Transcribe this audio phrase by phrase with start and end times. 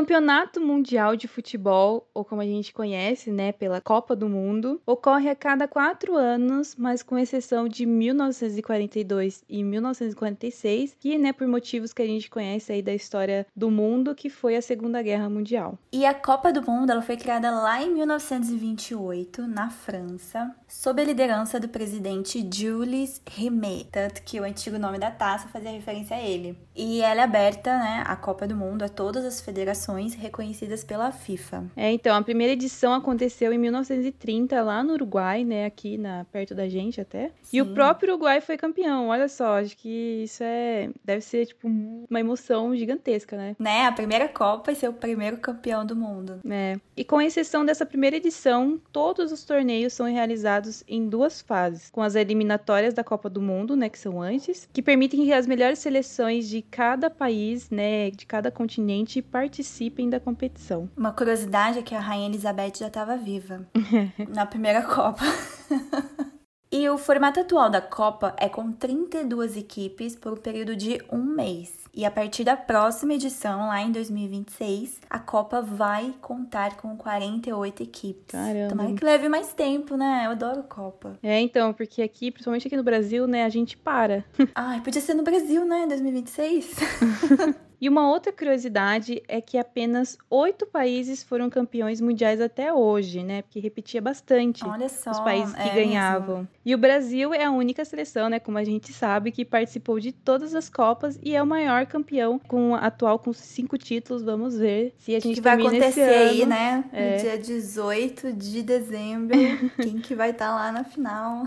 [0.00, 5.28] Campeonato Mundial de Futebol, ou como a gente conhece, né, pela Copa do Mundo, ocorre
[5.28, 11.92] a cada quatro anos, mas com exceção de 1942 e 1946, que, né, por motivos
[11.92, 15.78] que a gente conhece aí da história do mundo, que foi a Segunda Guerra Mundial.
[15.92, 21.04] E a Copa do Mundo, ela foi criada lá em 1928, na França, sob a
[21.04, 26.22] liderança do presidente Jules Rimet, tanto que o antigo nome da taça fazia referência a
[26.22, 26.56] ele.
[26.74, 31.10] E ela é aberta, né, a Copa do Mundo a todas as federações reconhecidas pela
[31.12, 31.64] FIFA.
[31.76, 36.54] É, então, a primeira edição aconteceu em 1930 lá no Uruguai, né, aqui na perto
[36.54, 37.30] da gente até.
[37.42, 37.56] Sim.
[37.56, 39.08] E o próprio Uruguai foi campeão.
[39.08, 43.56] Olha só, acho que isso é deve ser tipo uma emoção gigantesca, né?
[43.58, 46.40] Né, a primeira Copa e ser o primeiro campeão do mundo.
[46.48, 46.78] É.
[46.96, 52.02] E com exceção dessa primeira edição, todos os torneios são realizados em duas fases, com
[52.02, 55.78] as eliminatórias da Copa do Mundo, né, que são antes, que permitem que as melhores
[55.78, 60.90] seleções de cada país, né, de cada continente participem participem da competição.
[60.96, 63.66] Uma curiosidade é que a Rainha Elizabeth já estava viva
[64.28, 65.24] na primeira Copa.
[66.72, 71.20] E o formato atual da Copa é com 32 equipes por um período de um
[71.20, 71.72] mês.
[71.92, 77.82] E a partir da próxima edição, lá em 2026, a Copa vai contar com 48
[77.82, 78.26] equipes.
[78.28, 78.68] Caramba.
[78.68, 80.22] Tomara que leve mais tempo, né?
[80.26, 81.18] Eu adoro Copa.
[81.22, 84.24] É, então, porque aqui, principalmente aqui no Brasil, né, a gente para.
[84.54, 85.86] Ai, podia ser no Brasil, né?
[85.88, 86.76] 2026.
[87.80, 93.40] E uma outra curiosidade é que apenas oito países foram campeões mundiais até hoje, né?
[93.40, 96.36] Porque repetia bastante só, os países que é ganhavam.
[96.40, 96.48] Mesmo.
[96.62, 98.38] E o Brasil é a única seleção, né?
[98.38, 102.38] Como a gente sabe, que participou de todas as Copas e é o maior campeão
[102.38, 104.22] com atual com cinco títulos.
[104.22, 106.84] Vamos ver se a gente que vai acontecer aí, né?
[106.92, 107.16] É.
[107.16, 109.36] No dia 18 de dezembro,
[109.80, 111.44] quem que vai estar tá lá na final?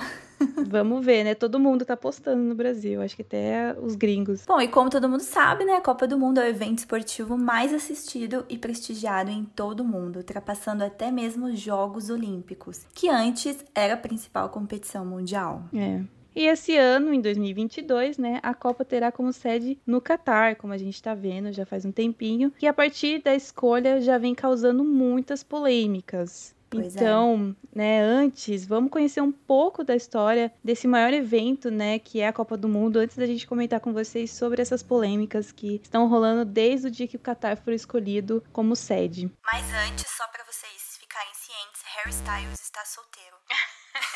[0.68, 1.36] Vamos ver, né?
[1.36, 4.46] Todo mundo tá postando no Brasil, acho que até os gringos.
[4.46, 7.38] Bom, e como todo mundo sabe, né, a Copa do Mundo é o evento esportivo
[7.38, 13.10] mais assistido e prestigiado em todo o mundo, ultrapassando até mesmo os Jogos Olímpicos, que
[13.10, 15.64] antes era a principal competição mundial.
[15.74, 16.02] É.
[16.36, 20.78] E esse ano, em 2022, né, a Copa terá como sede no Catar, como a
[20.78, 24.84] gente está vendo já faz um tempinho, que a partir da escolha já vem causando
[24.84, 26.56] muitas polêmicas.
[26.74, 27.00] Pois é.
[27.00, 27.78] então, é.
[27.78, 32.34] né, antes, vamos conhecer um pouco da história desse maior evento, né, que é a
[32.34, 36.44] Copa do Mundo, antes da gente comentar com vocês sobre essas polêmicas que estão rolando
[36.44, 39.32] desde o dia que o Qatar foi escolhido como sede.
[39.52, 43.36] Mas antes, só para vocês ficarem cientes, Harry Styles está solteiro.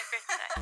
[0.09, 0.53] verdade.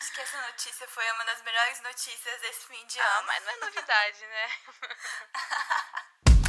[0.00, 3.18] Acho que essa notícia foi uma das melhores notícias desse fim de ah, ano.
[3.18, 4.50] Ah, mas não é novidade, né?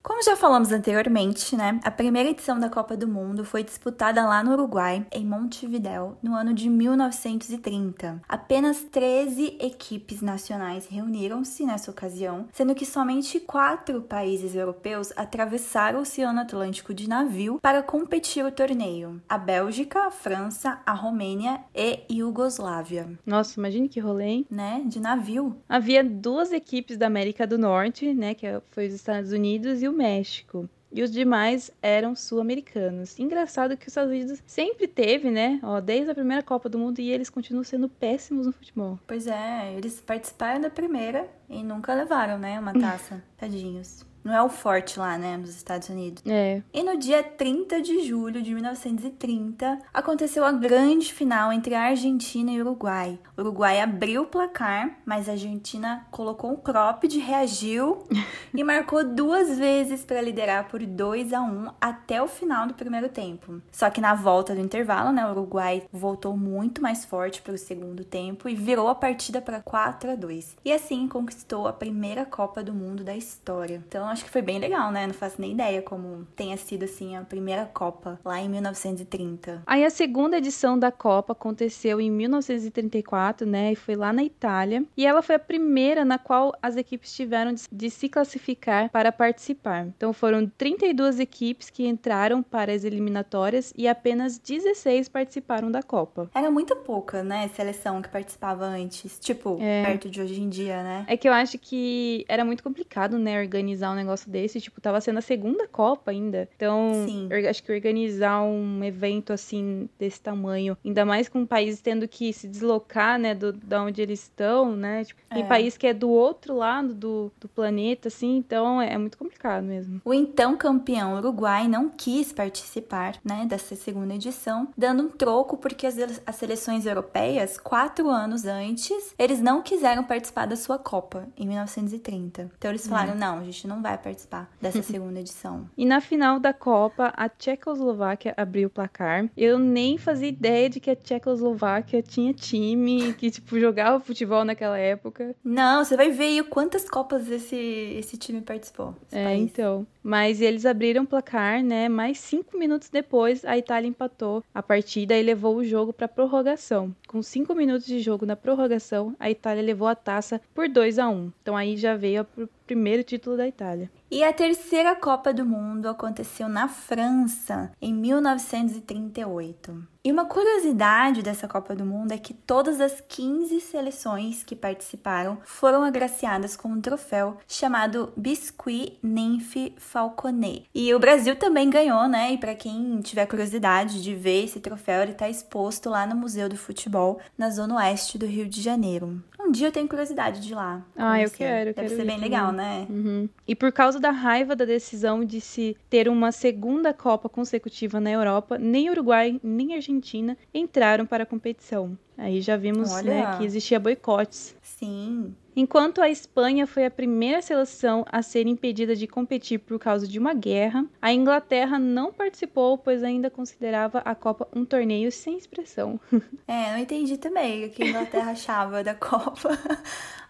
[0.00, 4.44] Como já falamos anteriormente, né, a primeira edição da Copa do Mundo foi disputada lá
[4.44, 8.22] no Uruguai, em Montevidéu, no ano de 1930.
[8.28, 16.02] Apenas 13 equipes nacionais reuniram-se nessa ocasião, sendo que somente quatro países europeus atravessaram o
[16.02, 22.04] Oceano Atlântico de navio para competir o torneio: a Bélgica, a França, a Romênia e
[22.08, 23.18] Iugoslávia.
[23.26, 24.46] Nossa, imagine que rolê, hein?
[24.48, 25.56] Né, de navio.
[25.68, 29.92] Havia duas equipes da América do Norte, né, que foi os Estados Unidos e o
[29.92, 30.68] México.
[30.90, 33.18] E os demais eram sul-americanos.
[33.18, 35.60] Engraçado que os Estados Unidos sempre teve, né?
[35.62, 38.98] Ó, desde a primeira Copa do Mundo e eles continuam sendo péssimos no futebol.
[39.06, 42.58] Pois é, eles participaram da primeira e nunca levaram, né?
[42.58, 43.22] Uma taça.
[43.36, 44.07] Tadinhos.
[44.28, 46.22] Não é o forte lá, né, nos Estados Unidos.
[46.26, 46.60] É.
[46.70, 52.50] E no dia 30 de julho de 1930, aconteceu a grande final entre a Argentina
[52.50, 53.18] e o Uruguai.
[53.34, 58.04] O Uruguai abriu o placar, mas a Argentina colocou um cropped, reagiu
[58.52, 63.08] e marcou duas vezes para liderar por 2 a 1 até o final do primeiro
[63.08, 63.62] tempo.
[63.72, 67.58] Só que na volta do intervalo, né, o Uruguai voltou muito mais forte para o
[67.58, 70.58] segundo tempo e virou a partida para 4 a 2.
[70.66, 73.82] E assim conquistou a primeira Copa do Mundo da história.
[73.88, 75.06] Então acho que foi bem legal, né?
[75.06, 79.62] Não faço nem ideia como tenha sido assim a primeira Copa lá em 1930.
[79.64, 83.72] Aí a segunda edição da Copa aconteceu em 1934, né?
[83.72, 84.84] E foi lá na Itália.
[84.96, 89.86] E ela foi a primeira na qual as equipes tiveram de se classificar para participar.
[89.86, 96.28] Então foram 32 equipes que entraram para as eliminatórias e apenas 16 participaram da Copa.
[96.34, 97.48] Era muito pouca, né?
[97.54, 99.18] Seleção que participava antes.
[99.20, 99.84] Tipo, é.
[99.84, 101.04] perto de hoje em dia, né?
[101.06, 103.40] É que eu acho que era muito complicado, né?
[103.40, 106.48] Organizar um negócio negócio desse, tipo, tava sendo a segunda Copa ainda.
[106.56, 107.28] Então, Sim.
[107.48, 112.48] acho que organizar um evento assim desse tamanho, ainda mais com países tendo que se
[112.48, 115.04] deslocar, né, do, da onde eles estão, né?
[115.04, 115.46] Tipo, tem É.
[115.46, 119.62] país que é do outro lado do, do planeta, assim, então é, é muito complicado
[119.62, 120.00] mesmo.
[120.04, 125.86] O então campeão Uruguai não quis participar né, dessa segunda edição, dando um troco porque
[125.86, 131.46] as, as seleções europeias, quatro anos antes, eles não quiseram participar da sua Copa, em
[131.46, 132.50] 1930.
[132.56, 135.68] Então eles falaram: não, a gente não vai participar dessa segunda edição.
[135.76, 139.30] E na final da Copa, a Tchecoslováquia abriu o placar.
[139.36, 144.78] Eu nem fazia ideia de que a Tchecoslováquia tinha time, que, tipo, jogava futebol naquela
[144.78, 145.34] época.
[145.42, 148.94] Não, você vai ver aí quantas Copas esse, esse time participou.
[149.12, 149.42] É, país.
[149.42, 149.86] então.
[150.08, 151.86] Mas eles abriram o placar, né?
[151.86, 156.96] Mais cinco minutos depois, a Itália empatou a partida e levou o jogo para prorrogação.
[157.06, 161.10] Com cinco minutos de jogo na prorrogação, a Itália levou a taça por 2 a
[161.10, 163.90] 1 Então aí já veio o primeiro título da Itália.
[164.10, 169.86] E a terceira Copa do Mundo aconteceu na França, em 1938.
[170.02, 175.36] E uma curiosidade dessa Copa do Mundo é que todas as 15 seleções que participaram
[175.44, 180.64] foram agraciadas com um troféu chamado Biscuit Nymphe Falconet.
[180.74, 182.32] E o Brasil também ganhou, né?
[182.32, 186.48] E para quem tiver curiosidade de ver esse troféu, ele está exposto lá no Museu
[186.48, 189.22] do Futebol, na zona oeste do Rio de Janeiro.
[189.48, 190.84] Um dia eu tenho curiosidade de ir lá.
[190.94, 192.86] Ah, eu quero, eu Deve quero ser ir bem legal, né?
[192.90, 193.26] Uhum.
[193.46, 198.10] E por causa da raiva da decisão de se ter uma segunda Copa consecutiva na
[198.10, 201.96] Europa, nem Uruguai nem Argentina entraram para a competição.
[202.18, 203.04] Aí já vimos Olha.
[203.04, 204.54] né, que existia boicotes.
[204.60, 205.34] Sim.
[205.62, 210.16] Enquanto a Espanha foi a primeira seleção a ser impedida de competir por causa de
[210.16, 215.98] uma guerra, a Inglaterra não participou, pois ainda considerava a Copa um torneio sem expressão.
[216.46, 219.50] É, não entendi também o que a Inglaterra achava da Copa.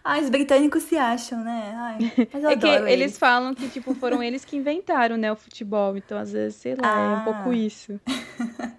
[0.03, 1.73] Ai, os britânicos se acham, né?
[1.75, 1.97] Ai,
[2.33, 5.35] mas eu É que adoro eles falam que tipo foram eles que inventaram, né, o
[5.35, 5.95] futebol.
[5.95, 7.21] Então, às vezes, sei lá, é um Ah.
[7.23, 7.99] pouco isso.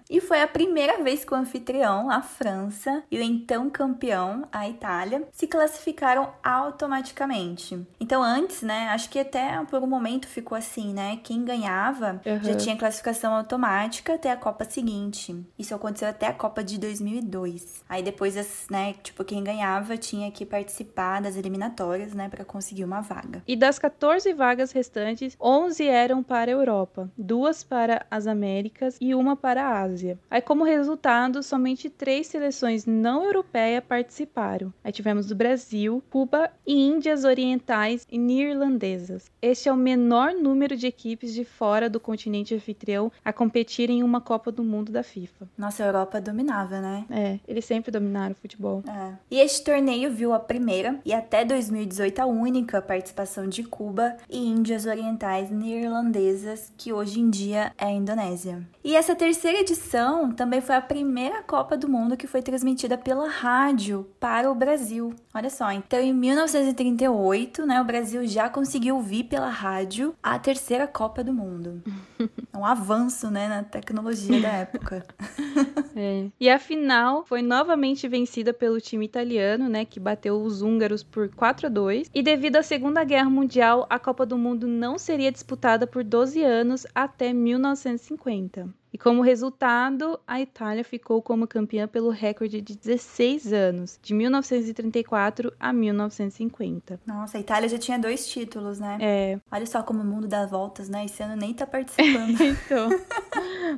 [0.09, 4.67] E foi a primeira vez que o anfitrião, a França, e o então campeão, a
[4.67, 7.79] Itália, se classificaram automaticamente.
[7.99, 11.19] Então, antes, né, acho que até por um momento ficou assim, né?
[11.23, 12.57] Quem ganhava já Uhum.
[12.57, 15.35] tinha classificação automática até a Copa seguinte.
[15.57, 17.83] Isso aconteceu até a Copa de 2002.
[17.87, 18.35] Aí depois,
[18.69, 23.43] né, tipo, quem ganhava tinha que participar das eliminatórias, né, para conseguir uma vaga.
[23.47, 29.13] E das 14 vagas restantes, 11 eram para a Europa, duas para as Américas e
[29.15, 30.19] uma para a Ásia.
[30.29, 34.73] Aí, como resultado, somente três seleções não europeias participaram.
[34.83, 36.30] Aí tivemos o Brasil, Cuba
[36.65, 39.29] e Índias Orientais e Neerlandesas.
[39.41, 44.03] Este é o menor número de equipes de fora do continente anfitrião a competir em
[44.03, 45.49] uma Copa do Mundo da FIFA.
[45.57, 47.05] Nossa, a Europa dominava, né?
[47.09, 48.83] É, eles sempre dominaram o futebol.
[48.87, 49.13] É.
[49.29, 54.37] E este torneio viu a primeira e até 2018 a única participação de Cuba e
[54.37, 58.65] Índias Orientais Neerlandesas, que hoje em dia é a Indonésia.
[58.83, 63.29] E essa terceira edição também foi a primeira Copa do Mundo que foi transmitida pela
[63.29, 65.13] rádio para o Brasil.
[65.33, 70.85] Olha só, então em 1938, né, o Brasil já conseguiu ouvir pela rádio a terceira
[70.85, 71.81] Copa do Mundo.
[72.53, 75.03] Um avanço, né, na tecnologia da época.
[75.93, 76.29] É.
[76.39, 81.27] E a final foi novamente vencida pelo time italiano, né, que bateu os húngaros por
[81.29, 82.09] 4 a 2.
[82.13, 86.41] E devido à Segunda Guerra Mundial, a Copa do Mundo não seria disputada por 12
[86.43, 88.69] anos até 1950.
[88.93, 95.53] E como resultado, a Itália ficou como campeã pelo recorde de 16 anos, de 1934
[95.57, 96.99] a 1950.
[97.05, 98.97] Nossa, a Itália já tinha dois títulos, né?
[98.99, 101.05] É, Olha só como o mundo dá voltas, né?
[101.05, 102.89] Esse ano nem tá participando, então,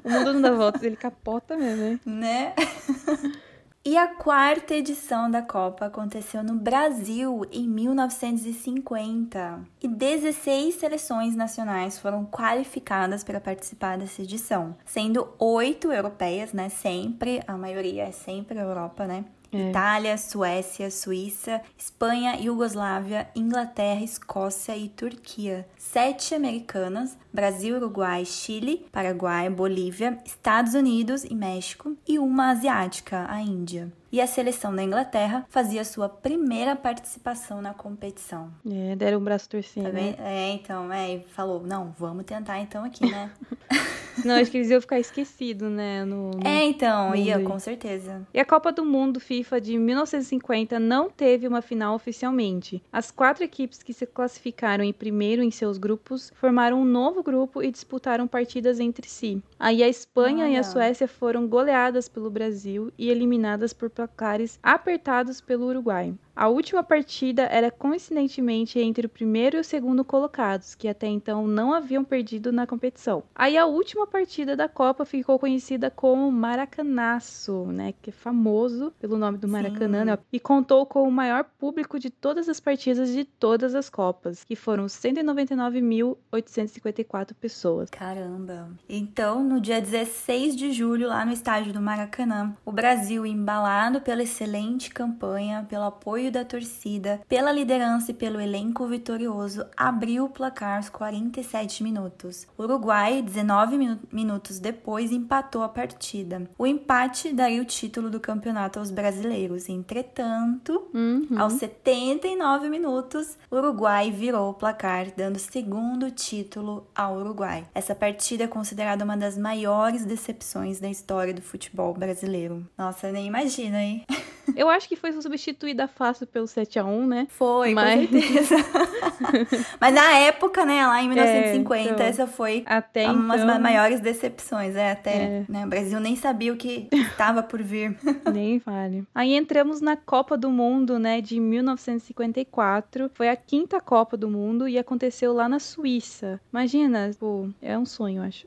[0.03, 2.53] o mundo não dá voltas, ele capota mesmo, né?
[2.55, 2.55] né?
[3.85, 9.59] E a quarta edição da Copa aconteceu no Brasil em 1950.
[9.81, 16.69] E 16 seleções nacionais foram qualificadas para participar dessa edição, sendo oito europeias, né?
[16.69, 19.25] Sempre, a maioria é sempre a Europa, né?
[19.53, 19.69] É.
[19.69, 25.67] Itália, Suécia, Suíça, Espanha, Iugoslávia, Inglaterra, Escócia e Turquia.
[25.77, 31.95] Sete americanas, Brasil, Uruguai, Chile, Paraguai, Bolívia, Estados Unidos e México.
[32.07, 33.91] E uma asiática, a Índia.
[34.11, 38.51] E a seleção da Inglaterra fazia sua primeira participação na competição.
[38.63, 39.85] É, deram um braço torcendo.
[39.85, 40.15] Tá né?
[40.19, 43.31] É, então, é, falou, não, vamos tentar então aqui, né?
[44.23, 46.03] Não, acho que eles iam ficar esquecidos, né?
[46.05, 48.27] No, no- é, então, ia, mundo com certeza.
[48.33, 52.81] E a Copa do Mundo FIFA de 1950 não teve uma final oficialmente.
[52.91, 57.61] As quatro equipes que se classificaram em primeiro em seus grupos formaram um novo grupo
[57.63, 59.41] e disputaram partidas entre si.
[59.59, 65.41] Aí a Espanha e a Suécia foram goleadas pelo Brasil e eliminadas por placares apertados
[65.41, 66.13] pelo Uruguai.
[66.35, 71.45] A última partida era coincidentemente entre o primeiro e o segundo colocados, que até então
[71.47, 73.21] não haviam perdido na competição.
[73.35, 79.15] Aí a última partida da Copa ficou conhecida como Maracanaço, né, que é famoso pelo
[79.17, 83.25] nome do Maracanã, né, e contou com o maior público de todas as partidas de
[83.25, 87.91] todas as Copas, que foram 199.854 pessoas.
[87.91, 88.71] Caramba.
[88.89, 94.23] Então, no dia 16 de julho, lá no estádio do Maracanã, o Brasil, embalado pela
[94.23, 100.77] excelente campanha, pelo apoio da torcida, pela liderança e pelo elenco vitorioso, abriu o placar
[100.77, 102.47] aos 47 minutos.
[102.57, 106.49] O Uruguai, 19 minu minutos depois, empatou a partida.
[106.57, 109.69] O empate daria o título do campeonato aos brasileiros.
[109.69, 111.27] Entretanto, Uhum.
[111.39, 117.65] aos 79 minutos, o Uruguai virou o placar, dando segundo título ao Uruguai.
[117.73, 122.67] Essa partida é considerada uma das maiores decepções da história do futebol brasileiro.
[122.77, 124.03] Nossa, nem imagina, hein?
[124.57, 127.27] Eu acho que foi substituída fácil pelo 7 a 1 né?
[127.29, 128.55] Foi, Mas- com certeza.
[129.81, 132.05] Mas na época, né, lá em 1950, então.
[132.05, 134.75] essa foi Até uma das então, maiores decepções.
[134.75, 135.45] É, até, É.
[135.49, 137.97] né, o Brasil nem sabia o que estava por vir.
[138.31, 139.05] nem vale.
[139.13, 143.09] Aí entramos na Copa do Mundo, né, de 1954.
[143.13, 146.39] Foi a quinta Copa do Mundo e aconteceu lá na Suíça.
[146.51, 148.45] Imagina, pô, é um sonho, eu acho.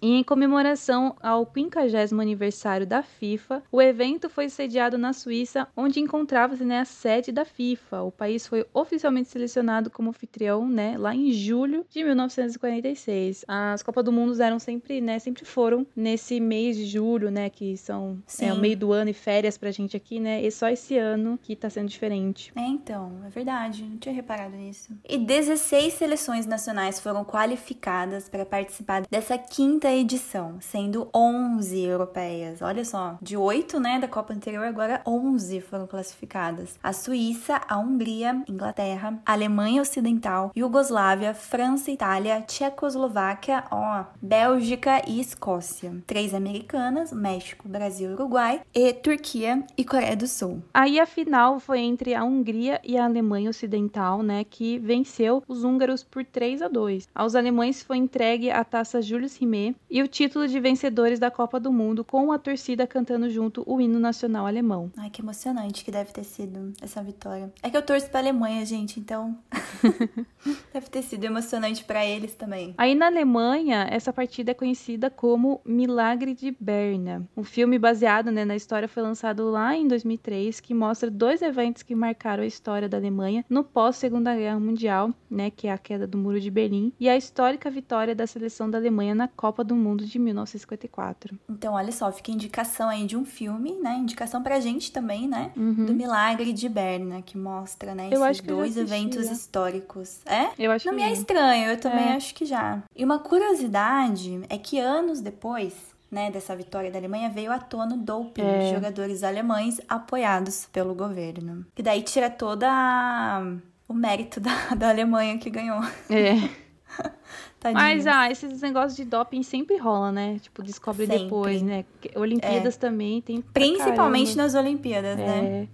[0.00, 1.88] e em comemoração ao 50
[2.20, 7.46] aniversário da FIFA, o evento foi sediado na Suíça, onde encontrava-se né, a sede da
[7.46, 8.02] FIFA.
[8.02, 13.46] O país foi oficialmente selecionado como anfitrião, né, lá em julho de 1946.
[13.48, 17.78] As Copas do Mundo eram sempre, né, sempre foram nesse mês de julho, né, que
[17.78, 20.42] são é, o meio do ano e férias pra gente aqui, né?
[20.42, 22.52] E só esse ano que tá sendo diferente.
[22.54, 24.90] É, então, é verdade, não tinha reparado nisso.
[25.08, 32.60] E 16 seleções nacionais foram qualificadas para participar dessa quinta edição, sendo 11 europeias.
[32.60, 36.78] Olha só, de 8, né, da Copa anterior, agora 11 foram classificadas.
[36.82, 45.96] A Suíça, a Hungria, Inglaterra, Alemanha Ocidental, Iugoslávia, França, Itália, Tchecoslováquia, ó, Bélgica e Escócia.
[46.06, 50.62] Três americanas, México, Brasil, Uruguai e Turquia e Coreia do Sul.
[50.74, 55.64] Aí a final foi entre a Hungria e a Alemanha Ocidental, né, que venceu os
[55.64, 57.08] húngaros por 3 a 2.
[57.14, 61.60] Aos alemães foi entregue a taça Julius Rimet e o título de vencedores da Copa
[61.60, 64.90] do Mundo com a torcida cantando junto o hino nacional alemão.
[64.96, 67.52] Ai, que emocionante que deve ter sido essa vitória.
[67.62, 69.38] É que eu torço pra Alemanha, gente, então.
[70.72, 72.74] deve ter sido emocionante pra eles também.
[72.78, 77.26] Aí na Alemanha, essa partida é conhecida como Milagre de Berna.
[77.36, 81.82] Um filme baseado né, na história foi lançado lá em 2003, que mostra dois eventos
[81.82, 86.06] que marcaram a história da Alemanha no pós-Segunda Guerra Mundial, né, que é a queda
[86.06, 89.74] do Muro de Berlim, e a histórica vitória da seleção da Alemanha na Copa do
[89.74, 91.38] Mundo de 1954.
[91.48, 93.96] Então, olha só, fica indicação aí de um filme, né?
[93.96, 95.52] Indicação pra gente também, né?
[95.56, 95.86] Uhum.
[95.86, 96.77] Do Milagre de Berna,
[97.24, 98.08] que mostra, né?
[98.10, 99.32] Eu esses dois eventos já.
[99.32, 100.20] históricos.
[100.26, 100.48] É?
[100.58, 102.12] Eu acho Não que me é estranho, eu também É.
[102.16, 102.82] acho que já.
[102.94, 105.74] E uma curiosidade é que anos depois,
[106.10, 108.58] né, dessa vitória da Alemanha, veio à tona o doping É.
[108.68, 111.66] de jogadores alemães apoiados pelo governo.
[111.74, 113.42] Que daí tira toda a-
[113.88, 115.80] o mérito da, da Alemanha que ganhou.
[116.10, 116.48] É.
[117.60, 117.82] Tadinho.
[117.82, 120.38] Mas, ah, esses negócios de doping sempre rola, né?
[120.40, 121.24] Tipo, descobre Sempre.
[121.24, 121.84] depois, né?
[122.14, 123.42] Olimpíadas também tem.
[123.42, 125.66] Principalmente nas Olimpíadas, né?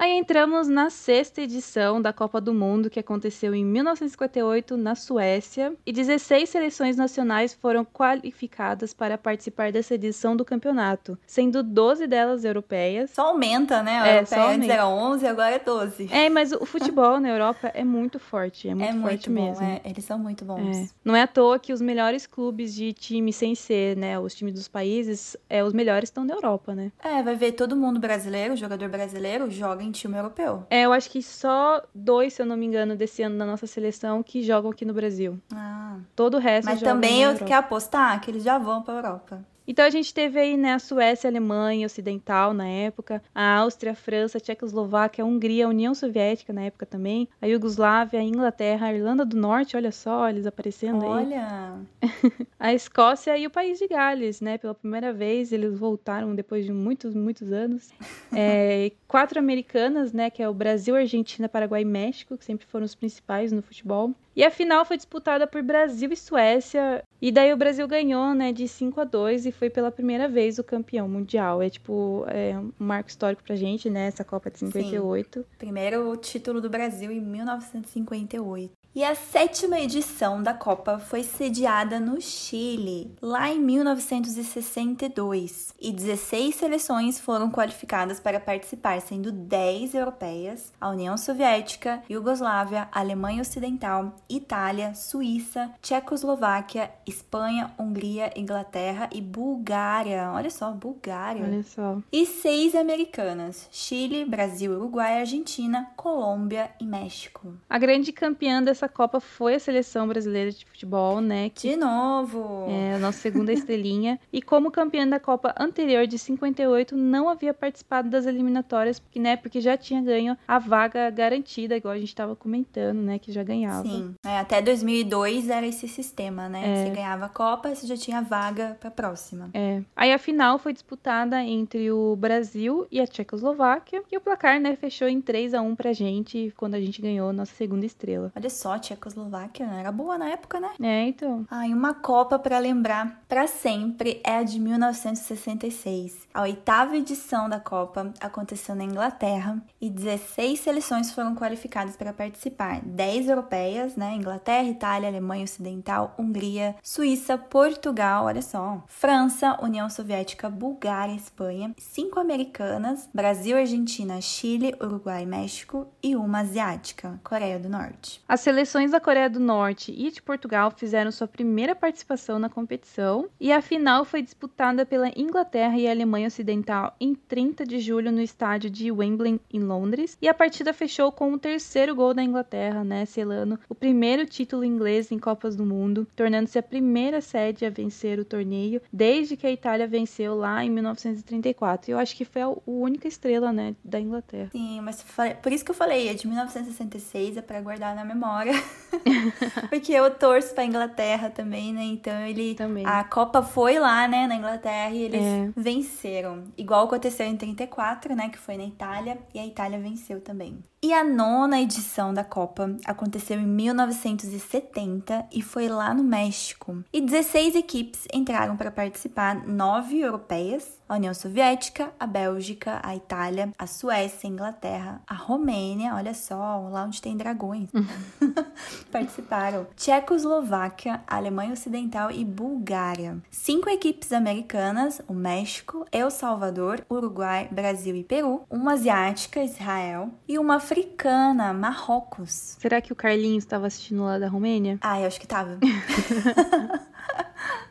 [0.00, 5.74] Aí entramos na sexta edição da Copa do Mundo, que aconteceu em 1958 na Suécia,
[5.84, 12.44] e 16 seleções nacionais foram qualificadas para participar dessa edição do campeonato, sendo 12 delas
[12.44, 13.10] europeias.
[13.10, 13.98] Só aumenta, né?
[13.98, 16.08] A É, europeia só antes era 11, agora é 12.
[16.12, 19.48] É, mas o futebol na Europa é muito forte, é muito É forte muito bom,
[19.60, 19.64] mesmo.
[19.66, 20.46] é, eles são muito É.
[20.46, 20.94] bons.
[21.04, 24.54] Não é à toa que os melhores clubes de time sem ser, né, os times
[24.54, 26.92] dos países, é, os melhores estão na Europa, né?
[27.02, 30.66] É, vai ver todo mundo brasileiro, jogador brasileiro, joga em time europeu.
[30.70, 33.66] É, eu acho que só dois, se eu não me engano, desse ano da nossa
[33.66, 35.38] seleção que jogam aqui no Brasil.
[35.52, 35.98] Ah.
[36.14, 39.44] Todo o resto Mas também eu quero apostar que eles já vão pra Europa.
[39.68, 43.92] Então a gente teve aí, né, a Suécia, a Alemanha Ocidental na época, a Áustria,
[43.92, 48.22] a França, a Tchecoslováquia, a Hungria, a União Soviética na época também, a Iugoslávia, a
[48.22, 51.10] Inglaterra, a Irlanda do Norte, olha só, eles aparecendo aí.
[51.10, 51.78] Olha,
[52.58, 54.58] A Escócia e o País de Gales, né?
[54.58, 57.90] Pela primeira vez eles voltaram depois de muitos, muitos anos.
[58.30, 60.28] É, quatro americanas, né?
[60.28, 64.14] Que é o Brasil, Argentina, Paraguai e México, que sempre foram os principais no futebol.
[64.38, 67.02] E a final foi disputada por Brasil e Suécia.
[67.20, 68.52] E daí o Brasil ganhou, né?
[68.52, 71.60] De 5 a 2 e foi pela primeira vez o campeão mundial.
[71.60, 74.06] É tipo é um marco histórico pra gente, né?
[74.06, 75.44] Essa Copa de 58.
[75.58, 78.72] primeiro título do Brasil em 1958.
[78.98, 86.56] E a sétima edição da Copa foi sediada no Chile, lá em 1962, e 16
[86.56, 94.92] seleções foram qualificadas para participar, sendo 10 europeias, a União Soviética, Iugoslávia, Alemanha Ocidental, Itália,
[94.94, 100.32] Suíça, Tchecoslováquia, Espanha, Hungria, Inglaterra e Bulgária.
[100.34, 101.44] Olha só, Bulgária.
[101.44, 101.98] Olha só.
[102.10, 107.54] E seis americanas: Chile, Brasil, Uruguai, Argentina, Colômbia e México.
[107.70, 111.50] A grande campeã dessa Copa foi a seleção brasileira de futebol, né?
[111.50, 111.70] Que...
[111.70, 112.66] De novo!
[112.68, 114.18] É, a nossa segunda estrelinha.
[114.32, 119.36] E como campeã da Copa anterior de 58, não havia participado das eliminatórias, porque, né?
[119.36, 123.18] Porque já tinha ganho a vaga garantida, igual a gente estava comentando, né?
[123.18, 123.82] Que já ganhava.
[123.88, 124.14] Sim.
[124.24, 126.62] É, até 2002 era esse sistema, né?
[126.64, 126.84] É.
[126.84, 129.50] Você ganhava a Copa, você já tinha vaga para a próxima.
[129.54, 129.82] É.
[129.96, 134.02] Aí a final foi disputada entre o Brasil e a Tchecoslováquia.
[134.10, 137.32] E o placar, né, fechou em 3 a 1 pra gente quando a gente ganhou
[137.32, 138.32] nossa segunda estrela.
[138.34, 140.70] Olha só, Tchecoslováquia era boa na época, né?
[140.82, 141.46] É, então.
[141.48, 146.26] Ah, e uma Copa para lembrar para sempre é a de 1966.
[146.34, 152.80] A oitava edição da Copa aconteceu na Inglaterra e 16 seleções foram qualificadas para participar.
[152.82, 154.14] 10 europeias, né?
[154.14, 158.82] Inglaterra, Itália, Alemanha Ocidental, Hungria, Suíça, Portugal, olha só.
[158.86, 167.20] França, União Soviética, Bulgária, Espanha, cinco americanas, Brasil, Argentina, Chile, Uruguai, México e uma asiática,
[167.22, 168.22] Coreia do Norte.
[168.28, 173.28] As seleções da Coreia do Norte e de Portugal fizeram sua primeira participação na competição
[173.38, 178.20] e a final foi disputada pela Inglaterra e Alemanha Ocidental em 30 de julho no
[178.20, 182.82] estádio de Wembley, em Londres, e a partida fechou com o terceiro gol da Inglaterra,
[182.82, 187.70] né, selando o primeiro título inglês em Copas do Mundo, tornando-se a primeira sede a
[187.70, 191.88] vencer o torneio desde que a Itália venceu lá em 1934.
[191.88, 194.48] E eu acho que foi a única estrela, né, da Inglaterra.
[194.50, 195.04] Sim, mas
[195.40, 198.47] por isso que eu falei, é de 1966, é para guardar na memória.
[199.68, 201.82] Porque eu torço pra Inglaterra também, né?
[201.84, 202.54] Então ele.
[202.54, 202.86] Também.
[202.86, 205.50] A Copa foi lá, né, na Inglaterra e eles é.
[205.56, 206.44] venceram.
[206.56, 208.28] Igual aconteceu em 34, né?
[208.28, 210.58] Que foi na Itália, e a Itália venceu também.
[210.80, 216.84] E a nona edição da Copa aconteceu em 1970 e foi lá no México.
[216.92, 223.52] E 16 equipes entraram para participar, nove europeias, a União Soviética, a Bélgica, a Itália,
[223.58, 227.68] a Suécia, a Inglaterra, a Romênia, olha só, lá onde tem dragões.
[228.90, 233.18] Participaram Tchecoslováquia, Alemanha Ocidental e Bulgária.
[233.30, 240.38] Cinco equipes americanas, o México, El Salvador, Uruguai, Brasil e Peru, uma asiática, Israel, e
[240.38, 242.56] uma africana, Marrocos.
[242.58, 244.78] Será que o Carlinhos estava assistindo lá da Romênia?
[244.82, 245.58] Ah, eu acho que tava.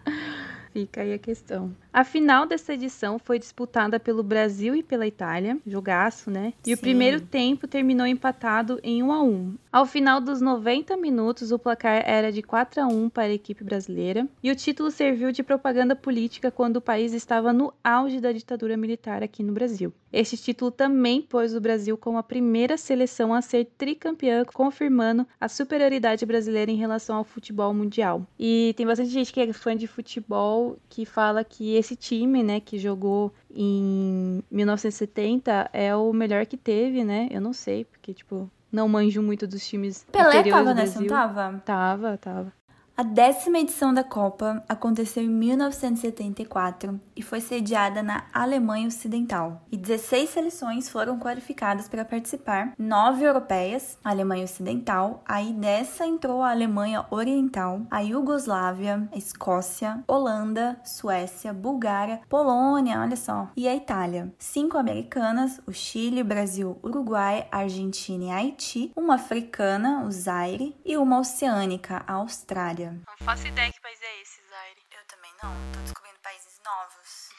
[0.74, 1.76] Fica aí a questão.
[1.98, 6.54] A final dessa edição foi disputada pelo Brasil e pela Itália, jogaço, né?
[6.64, 6.74] E Sim.
[6.76, 9.56] o primeiro tempo terminou empatado em 1 a 1.
[9.72, 13.64] Ao final dos 90 minutos, o placar era de 4 a 1 para a equipe
[13.64, 18.32] brasileira, e o título serviu de propaganda política quando o país estava no auge da
[18.32, 19.92] ditadura militar aqui no Brasil.
[20.12, 25.50] Este título também pôs o Brasil como a primeira seleção a ser tricampeã, confirmando a
[25.50, 28.26] superioridade brasileira em relação ao futebol mundial.
[28.40, 32.60] E tem bastante gente que é fã de futebol que fala que esse time, né,
[32.60, 37.28] que jogou em 1970 é o melhor que teve, né?
[37.32, 41.62] Eu não sei, porque, tipo, não manjo muito dos times Pelé tava nessa, não tava?
[41.66, 42.54] Tava, tava.
[43.00, 49.62] A décima edição da Copa aconteceu em 1974 e foi sediada na Alemanha Ocidental.
[49.72, 56.42] E 16 seleções foram qualificadas para participar, nove europeias, a Alemanha Ocidental, aí dessa entrou
[56.42, 63.76] a Alemanha Oriental, a Iugoslávia, a Escócia, Holanda, Suécia, Bulgária, Polônia, olha só, e a
[63.76, 64.34] Itália.
[64.40, 71.20] Cinco americanas, o Chile, Brasil, Uruguai, Argentina e Haiti, uma africana, o Zaire, e uma
[71.20, 72.87] oceânica, a Austrália.
[72.92, 74.86] Não faço ideia que país é esse, Zaire.
[74.92, 75.54] Eu também não.
[75.74, 77.30] Tô descobrindo países novos.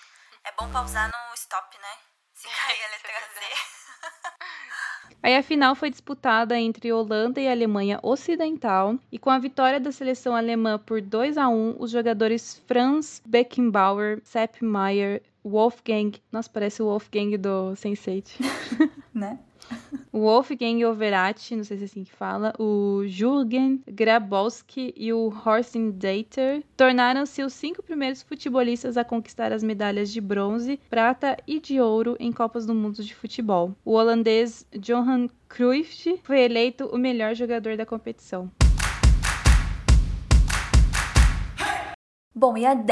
[0.44, 1.98] É bom pausar no stop, né?
[2.34, 4.38] Se cair a letra Z.
[5.22, 9.90] Aí a final foi disputada entre Holanda e Alemanha Ocidental, e com a vitória da
[9.90, 16.82] seleção alemã por 2 a 1, os jogadores Franz Beckenbauer, Sepp Maier, Wolfgang, nossa, parece
[16.82, 18.38] o Wolfgang do Sense8.
[19.12, 19.38] né?
[20.12, 25.32] O Wolfgang Overati, não sei se é assim que fala, o Jürgen Grabowski e o
[25.44, 31.60] Horsten Dater tornaram-se os cinco primeiros futebolistas a conquistar as medalhas de bronze, prata e
[31.60, 33.74] de ouro em Copas do Mundo de Futebol.
[33.84, 38.50] O holandês Johan Cruyff foi eleito o melhor jogador da competição.
[42.40, 42.84] Bom, e a 11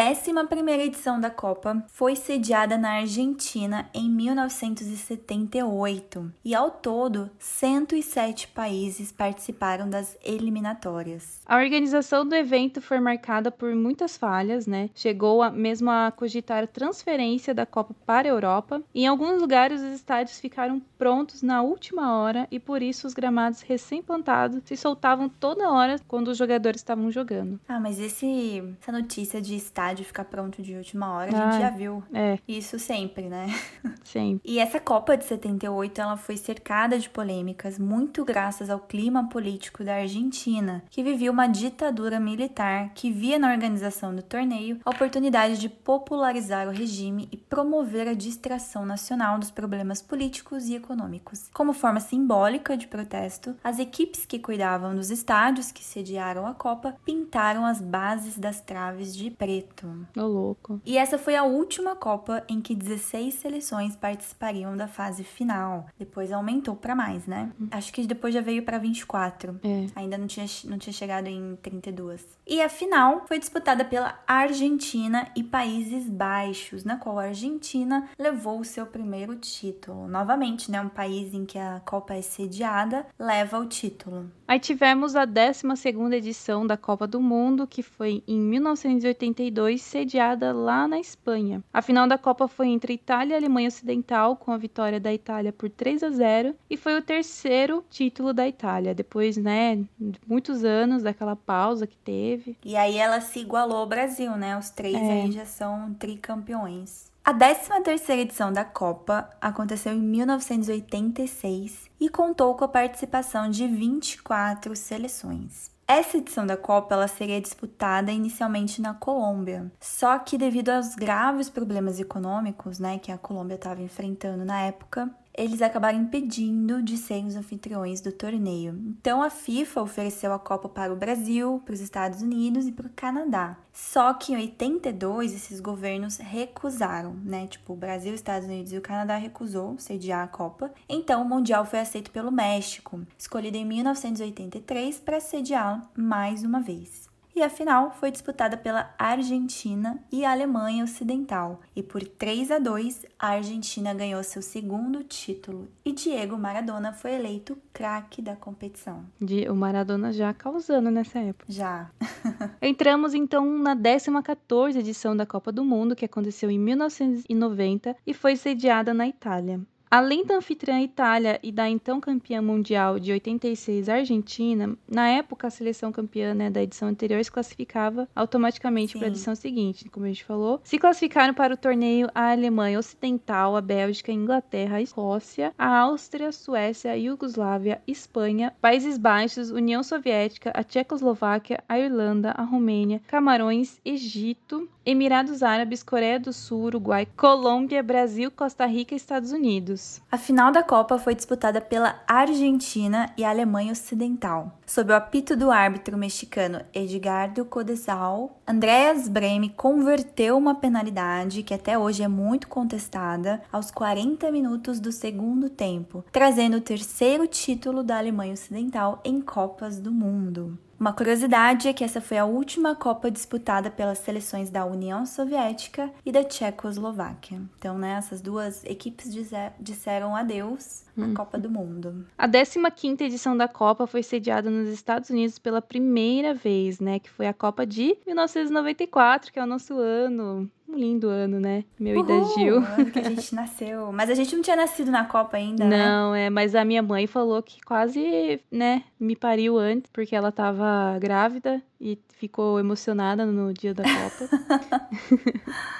[0.83, 9.89] edição da Copa foi sediada na Argentina em 1978 e ao todo 107 países participaram
[9.89, 11.41] das eliminatórias.
[11.47, 14.91] A organização do evento foi marcada por muitas falhas, né?
[14.97, 18.83] Chegou a, mesmo a cogitar a transferência da Copa para a Europa.
[18.93, 23.61] Em alguns lugares os estádios ficaram prontos na última hora e por isso os gramados
[23.61, 27.61] recém-plantados se soltavam toda hora quando os jogadores estavam jogando.
[27.69, 31.71] Ah, mas esse, essa notícia de estádio ficar pronto de última hora, a gente já
[31.71, 32.03] viu.
[32.13, 32.39] É.
[32.47, 33.47] Isso sempre, né?
[34.05, 34.41] Sim.
[34.45, 39.83] E essa Copa de 78, ela foi cercada de polêmicas, muito graças ao clima político
[39.85, 45.59] da Argentina, que vivia uma ditadura militar que via na organização do torneio a oportunidade
[45.59, 51.49] de popularizar o regime e promover a distração nacional dos problemas políticos e econômicos.
[51.53, 56.97] Como forma simbólica de protesto, as equipes que cuidavam dos estádios que sediaram a Copa
[57.05, 60.07] pintaram as bases das traves de preto.
[60.17, 60.81] Ô, louco.
[60.85, 65.87] E essa foi a última Copa em que 16 seleções participariam da fase final.
[65.99, 67.51] Depois aumentou para mais, né?
[67.71, 69.61] Acho que depois já veio para 24.
[69.63, 69.87] É.
[69.95, 72.27] Ainda não tinha, não tinha chegado em 32.
[72.47, 78.61] E a final foi disputada pela Argentina e Países Baixos, na qual a Argentina levou
[78.61, 80.07] o seu primeiro título.
[80.09, 80.81] Novamente, né?
[80.81, 84.31] Um país em que a Copa é sediada leva o título.
[84.49, 85.67] Aí tivemos a 12
[86.15, 91.65] edição da Copa do Mundo, que foi em 1982, sediada lá na Espanha.
[91.73, 95.53] A final da Copa foi entre Itália e Alemanha Ocidental, com a vitória da Itália
[95.53, 100.65] por 3 a 0, e foi o terceiro título da Itália, depois, né, de muitos
[100.65, 102.57] anos daquela pausa que teve.
[102.65, 104.57] E aí ela se igualou ao Brasil, né?
[104.57, 105.23] Os três É.
[105.23, 107.11] aí já são tricampeões.
[107.27, 114.77] A 13ª edição da Copa aconteceu em 1986 e contou com a participação de 24
[114.77, 115.73] seleções.
[115.89, 121.51] Essa edição da Copa ela seria disputada inicialmente na Colômbia, só que devido aos graves
[121.51, 127.27] problemas econômicos, né, que a Colômbia estava enfrentando na época, eles acabaram impedindo de serem
[127.27, 128.75] os anfitriões do torneio.
[129.01, 132.87] Então a FIFA ofereceu a Copa para o Brasil, para os Estados Unidos e para
[132.87, 133.57] o Canadá.
[133.73, 137.47] Só que em 82 esses governos recusaram, né?
[137.47, 140.73] Tipo, o Brasil, os Estados Unidos e o Canadá recusou sediar a Copa.
[140.89, 147.06] Então o Mundial foi aceito pelo México, escolhido em 1983 para sediá-lo mais uma vez
[147.37, 151.61] e a final foi disputada pela Argentina e a Alemanha Ocidental.
[151.77, 157.13] E por 3 a 2, a Argentina ganhou seu segundo título e Diego Maradona foi
[157.13, 159.05] eleito craque da competição.
[159.21, 161.53] De, o Maradona já causando nessa época.
[161.53, 161.91] Já.
[162.63, 168.35] Entramos então na 14ª edição da Copa do Mundo, que aconteceu em 1990 e foi
[168.35, 169.61] sediada na Itália.
[169.89, 175.51] Além da anfitriã Itália e da então campeã mundial de 86 Argentina, na época a
[175.51, 180.09] seleção campeã né, da edição anterior se classificava automaticamente para a edição seguinte, como a
[180.09, 180.61] gente falou.
[180.65, 185.79] Se classificaram para o torneio a Alemanha Ocidental, a Bélgica, a Inglaterra, a Escócia, a
[185.79, 192.43] Áustria, a Suécia, a Iugoslávia, Espanha, Países Baixos, União Soviética, a Tchecoslováquia, a Irlanda, a
[192.43, 199.33] Romênia, Camarões, Egito, Emirados Árabes, Coreia do Sul, Uruguai, Colômbia, Brasil, Costa Rica e Estados
[199.33, 200.01] Unidos.
[200.13, 204.61] A final da Copa foi disputada pela Argentina e Alemanha Ocidental.
[204.65, 211.77] Sob o apito do árbitro mexicano Edgardo Codesal, Andreas Breme converteu uma penalidade que até
[211.77, 217.99] hoje é muito contestada aos 40 minutos do segundo tempo, trazendo o terceiro título da
[217.99, 220.57] Alemanha Ocidental em Copas do Mundo.
[220.79, 225.91] Uma curiosidade é que essa foi a última Copa disputada pelas seleções da União Soviética
[226.05, 227.41] e da Tchecoslováquia.
[227.59, 229.11] Então, né, essas duas equipes
[229.59, 232.07] disseram adeus à Copa do Mundo.
[232.19, 236.99] A 15ª edição da Copa foi sediada nos Estados Unidos pela primeira vez, né?
[236.99, 240.51] Que foi a Copa de 1994, que é o nosso ano.
[240.69, 241.65] Um lindo ano, né?
[241.79, 242.57] Meu e da Uhul, Gil.
[242.59, 243.93] ano que a gente nasceu.
[243.93, 245.87] Mas a gente não tinha nascido na Copa ainda, né?
[245.87, 250.33] Não, é, mas a minha mãe falou que quase, né, me pariu antes, porque ela
[250.33, 254.29] tava grávida e ficou emocionada no dia da Copa.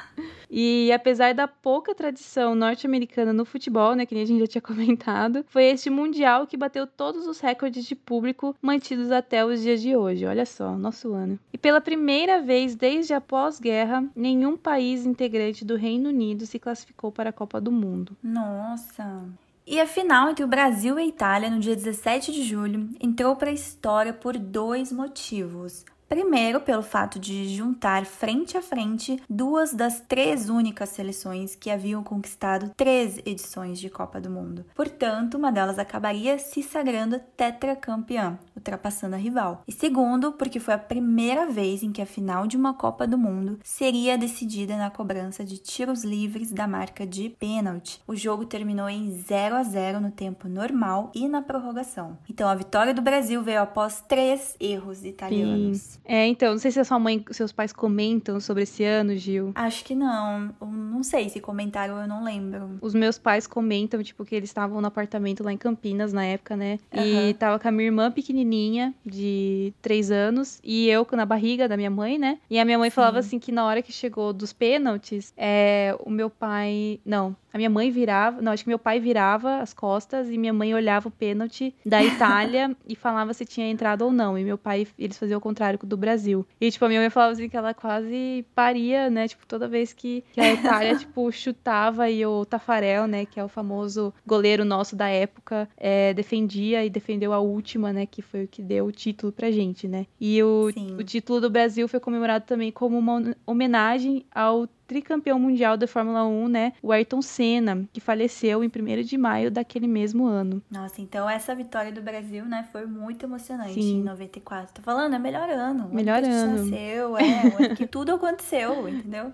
[0.51, 4.63] E apesar da pouca tradição norte-americana no futebol, né, que nem a gente já tinha
[4.63, 9.81] comentado, foi este mundial que bateu todos os recordes de público mantidos até os dias
[9.81, 10.25] de hoje.
[10.25, 11.39] Olha só, nosso ano.
[11.53, 17.11] E pela primeira vez desde a pós-guerra, nenhum país integrante do Reino Unido se classificou
[17.11, 18.17] para a Copa do Mundo.
[18.23, 19.25] Nossa.
[19.69, 23.35] E a final entre o Brasil e a Itália, no dia 17 de julho, entrou
[23.35, 25.85] para a história por dois motivos.
[26.09, 32.03] Primeiro, pelo fato de juntar frente a frente duas das três únicas seleções que haviam
[32.05, 34.65] conquistado três edições de Copa do Mundo.
[34.75, 39.63] Portanto, uma delas acabaria se sagrando tetracampeã, ultrapassando a rival.
[39.67, 43.19] E segundo, porque foi a primeira vez em que a final de uma Copa do
[43.19, 48.01] Mundo seria decidida na cobrança de tiros livres da marca de pênalti.
[48.07, 52.17] O jogo terminou em 0 a 0 no tempo normal e na prorrogação.
[52.31, 55.79] Então, a vitória do Brasil veio após três erros italianos.
[55.79, 55.96] Sim.
[56.07, 59.53] É, então, não sei se a sua mãe, seus pais comentam sobre esse ano, Gil.
[59.55, 60.55] Acho que não.
[60.61, 62.79] Não sei se comentaram, eu não lembro.
[62.81, 66.57] Os meus pais comentam, tipo, que eles estavam no apartamento lá em Campinas na época,
[66.57, 66.79] né?
[66.95, 67.29] Uhum.
[67.29, 71.77] E tava com a minha irmã pequenininha, de três anos, e eu na barriga da
[71.77, 72.39] minha mãe, né?
[72.49, 72.95] E a minha mãe Sim.
[72.95, 77.01] falava assim que na hora que chegou dos pênaltis, é, o meu pai.
[77.05, 80.53] Não, a minha mãe virava, não, acho que meu pai virava as costas e minha
[80.53, 84.39] mãe olhava o pênalti da Itália e falava se tinha entrado ou não.
[84.39, 86.47] E meu pai, eles faziam o contrário do Brasil.
[86.61, 89.29] E, tipo, a minha mãe falava assim que ela quase paria, né?
[89.29, 93.27] Tipo, toda vez que, que a Itália, tipo, chutava e o Tafarel, né?
[93.27, 98.07] Que é o famoso goleiro nosso da época, é, defendia e defendeu a última, né?
[98.07, 100.07] Que foi o que deu o título pra gente, né?
[100.21, 105.77] E o, o título do Brasil foi comemorado também como uma homenagem ao tricampeão mundial
[105.77, 106.73] da Fórmula 1, né?
[106.83, 110.63] O Ayrton Senna, que faleceu em 1 de maio daquele mesmo ano.
[110.71, 113.99] Nossa, então essa vitória do Brasil, né, foi muito emocionante Sim.
[113.99, 114.75] em 94.
[114.75, 115.89] Tô falando, é melhor ano.
[115.93, 116.65] Melhor o ano.
[116.65, 119.33] nasceu, é, o ano que tudo aconteceu, entendeu?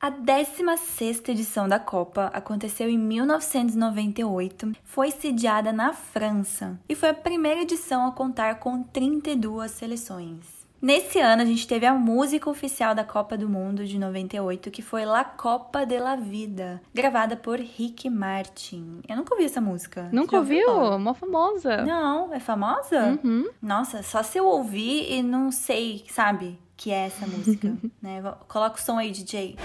[0.00, 7.14] A 16ª edição da Copa aconteceu em 1998, foi sediada na França e foi a
[7.14, 10.61] primeira edição a contar com 32 seleções.
[10.82, 14.82] Nesse ano a gente teve a música oficial da Copa do Mundo de 98, que
[14.82, 19.00] foi La Copa de la Vida, gravada por Rick Martin.
[19.08, 20.08] Eu nunca ouvi essa música.
[20.10, 20.68] Nunca ouviu?
[20.96, 21.82] Uma famosa.
[21.82, 23.16] Não, é famosa?
[23.22, 23.48] Uhum.
[23.62, 28.20] Nossa, só se eu ouvir e não sei, sabe, que é essa música, né?
[28.48, 29.56] Coloca o som aí, DJ.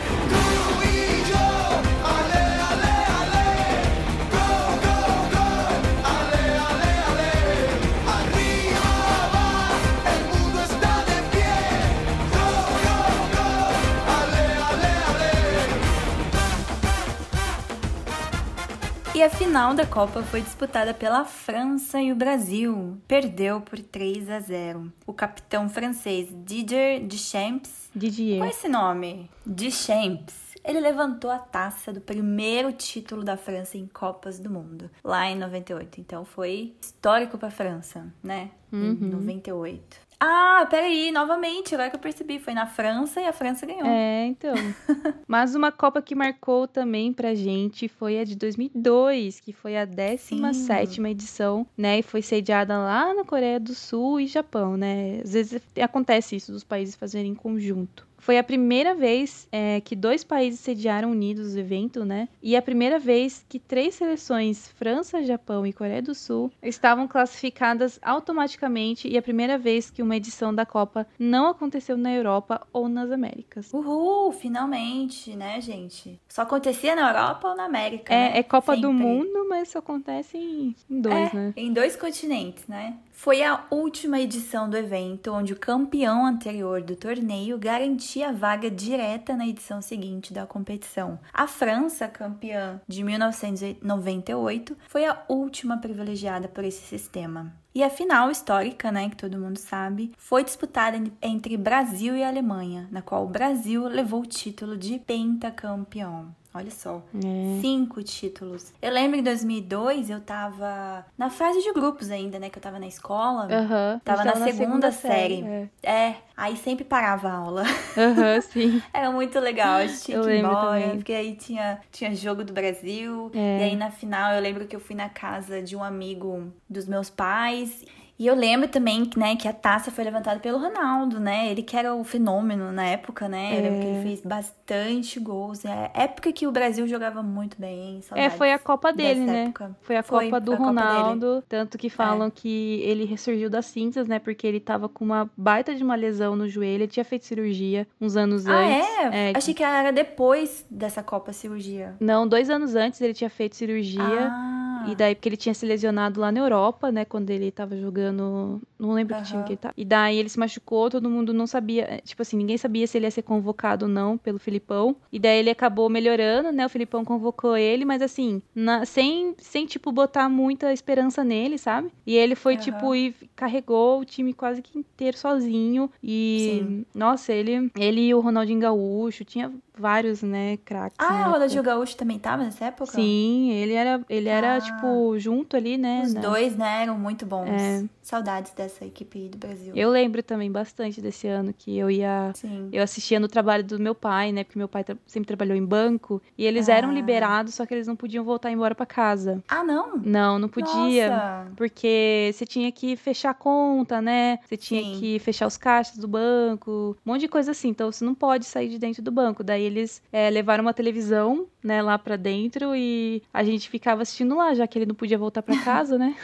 [19.17, 23.01] E a final da Copa foi disputada pela França e o Brasil.
[23.08, 24.93] Perdeu por 3 a 0.
[25.08, 27.89] O capitão francês Didier Deschamps.
[27.95, 28.38] Didier.
[28.38, 29.27] Qual é esse nome?
[29.43, 30.36] Deschamps.
[30.63, 35.36] Ele levantou a taça do primeiro título da França em Copas do Mundo, lá em
[35.36, 35.99] 98.
[35.99, 38.51] Então foi histórico para a França, né?
[38.71, 38.99] Uhum.
[39.01, 40.07] Em 98.
[40.19, 43.86] Ah, peraí, novamente, agora que eu percebi, foi na França e a França ganhou.
[43.86, 44.56] É, então.
[45.27, 49.86] Mas uma Copa que marcou também pra gente foi a de 2002, que foi a
[49.86, 51.99] 17 edição, né?
[51.99, 55.21] E foi sediada lá na Coreia do Sul e Japão, né?
[55.23, 58.08] Às vezes acontece isso, dos países fazerem em conjunto.
[58.28, 62.28] Foi a primeira vez é, que dois países sediaram unidos o evento, né?
[62.44, 67.98] E a primeira vez que três seleções, França, Japão e Coreia do Sul, estavam classificadas
[68.02, 72.90] automaticamente e a primeira vez que uma edição da Copa não aconteceu na Europa ou
[72.90, 73.74] nas Américas.
[73.74, 76.20] Uhul, finalmente, né, gente?
[76.28, 78.13] Só acontecia na Europa ou na América?
[78.13, 78.40] É, né?
[78.40, 78.90] é Copa Sempre.
[78.90, 81.54] do Mundo, mas só acontece em, em dois, é, né?
[81.56, 82.98] Em dois continentes, né?
[83.17, 88.69] Foi a última edição do evento onde o campeão anterior do torneio garantia a vaga
[88.69, 91.19] direta na edição seguinte da competição.
[91.34, 97.51] A França, campeã de 1998, foi a última privilegiada por esse sistema.
[97.73, 102.88] E a final histórica, né, que todo mundo sabe, foi disputada entre Brasil e Alemanha,
[102.91, 106.36] na qual o Brasil levou o título de pentacampeão.
[106.58, 107.62] Olha só, é.
[107.62, 108.74] cinco títulos.
[108.82, 112.50] Eu lembro em 2002 eu tava na fase de grupos ainda, né?
[112.50, 113.43] Que eu tava na escola.
[113.43, 114.00] Uhum.
[114.04, 115.41] Tava na, na segunda, segunda, série.
[115.41, 115.70] série.
[115.84, 115.91] É.
[115.91, 116.15] é.
[116.36, 117.63] aí sempre parava a aula.
[117.96, 118.82] Aham, uhum, sim.
[118.91, 120.98] Era muito legal, eu tinha eu que ir embora, também.
[120.98, 123.30] porque aí tinha, tinha jogo do Brasil.
[123.36, 123.60] É.
[123.60, 126.88] E aí na final eu lembro que eu fui na casa de um amigo dos
[126.88, 127.86] meus pais.
[128.19, 131.51] E eu lembro também né, que a taça foi levantada pelo Ronaldo, né?
[131.51, 133.58] Ele que era o fenômeno na época, né?
[133.58, 134.03] Eu lembro que ele é.
[134.03, 135.63] fez bastante gols.
[135.63, 138.01] É época que o Brasil jogava muito bem.
[138.15, 139.43] É, foi a Copa dele, né?
[139.43, 139.75] Época.
[139.82, 141.27] Foi a foi, Copa do Ronaldo.
[141.36, 142.32] Copa tanto que falam é.
[142.32, 144.17] que ele ressurgiu das cinzas, né?
[144.17, 146.84] Porque ele tava com uma baita de uma lesão no joelho.
[146.84, 149.13] Ele tinha feito cirurgia uns anos ah, antes.
[149.13, 149.32] É?
[149.32, 149.34] é?
[149.36, 151.95] Achei que era depois dessa Copa cirurgia.
[151.99, 154.01] Não, dois anos antes ele tinha feito cirurgia.
[154.01, 154.57] Ah.
[154.88, 157.04] E daí, porque ele tinha se lesionado lá na Europa, né?
[157.06, 159.22] Quando ele tava jogando não lembro uhum.
[159.22, 159.74] que time que ele tá.
[159.76, 162.98] E daí ele se machucou, todo mundo não sabia, é, tipo assim, ninguém sabia se
[162.98, 164.96] ele ia ser convocado ou não pelo Filipão.
[165.12, 166.66] E daí ele acabou melhorando, né?
[166.66, 171.92] O Filipão convocou ele, mas assim, na, sem, sem, tipo, botar muita esperança nele, sabe?
[172.06, 172.60] E ele foi, uhum.
[172.60, 175.90] tipo, e carregou o time quase que inteiro sozinho.
[176.04, 176.86] E, Sim.
[176.94, 180.98] nossa, ele, ele e o Ronaldinho Gaúcho, tinha vários, né, craques.
[181.00, 182.92] Ah, o Ronaldinho Gaúcho também tava nessa época?
[182.92, 184.62] Sim, ele era, ele era ah.
[184.62, 186.02] tipo, junto ali, né?
[186.04, 186.22] Os né?
[186.22, 187.50] dois, né, eram muito bons.
[187.50, 187.84] É.
[188.02, 189.73] Saudades dessa equipe do Brasil.
[189.75, 192.32] Eu lembro também bastante desse ano que eu ia.
[192.36, 192.69] Sim.
[192.71, 194.43] Eu assistia no trabalho do meu pai, né?
[194.43, 196.21] Porque meu pai tra sempre trabalhou em banco.
[196.38, 196.73] E eles ah.
[196.73, 199.43] eram liberados, só que eles não podiam voltar embora para casa.
[199.47, 199.97] Ah, não?
[199.97, 201.10] Não, não podia.
[201.10, 201.51] Nossa.
[201.56, 204.39] Porque você tinha que fechar a conta, né?
[204.45, 204.99] Você tinha Sim.
[204.99, 207.69] que fechar os caixas do banco, um monte de coisa assim.
[207.69, 209.43] Então você não pode sair de dentro do banco.
[209.43, 214.36] Daí eles é, levaram uma televisão, né, lá para dentro e a gente ficava assistindo
[214.36, 216.15] lá, já que ele não podia voltar para casa, né?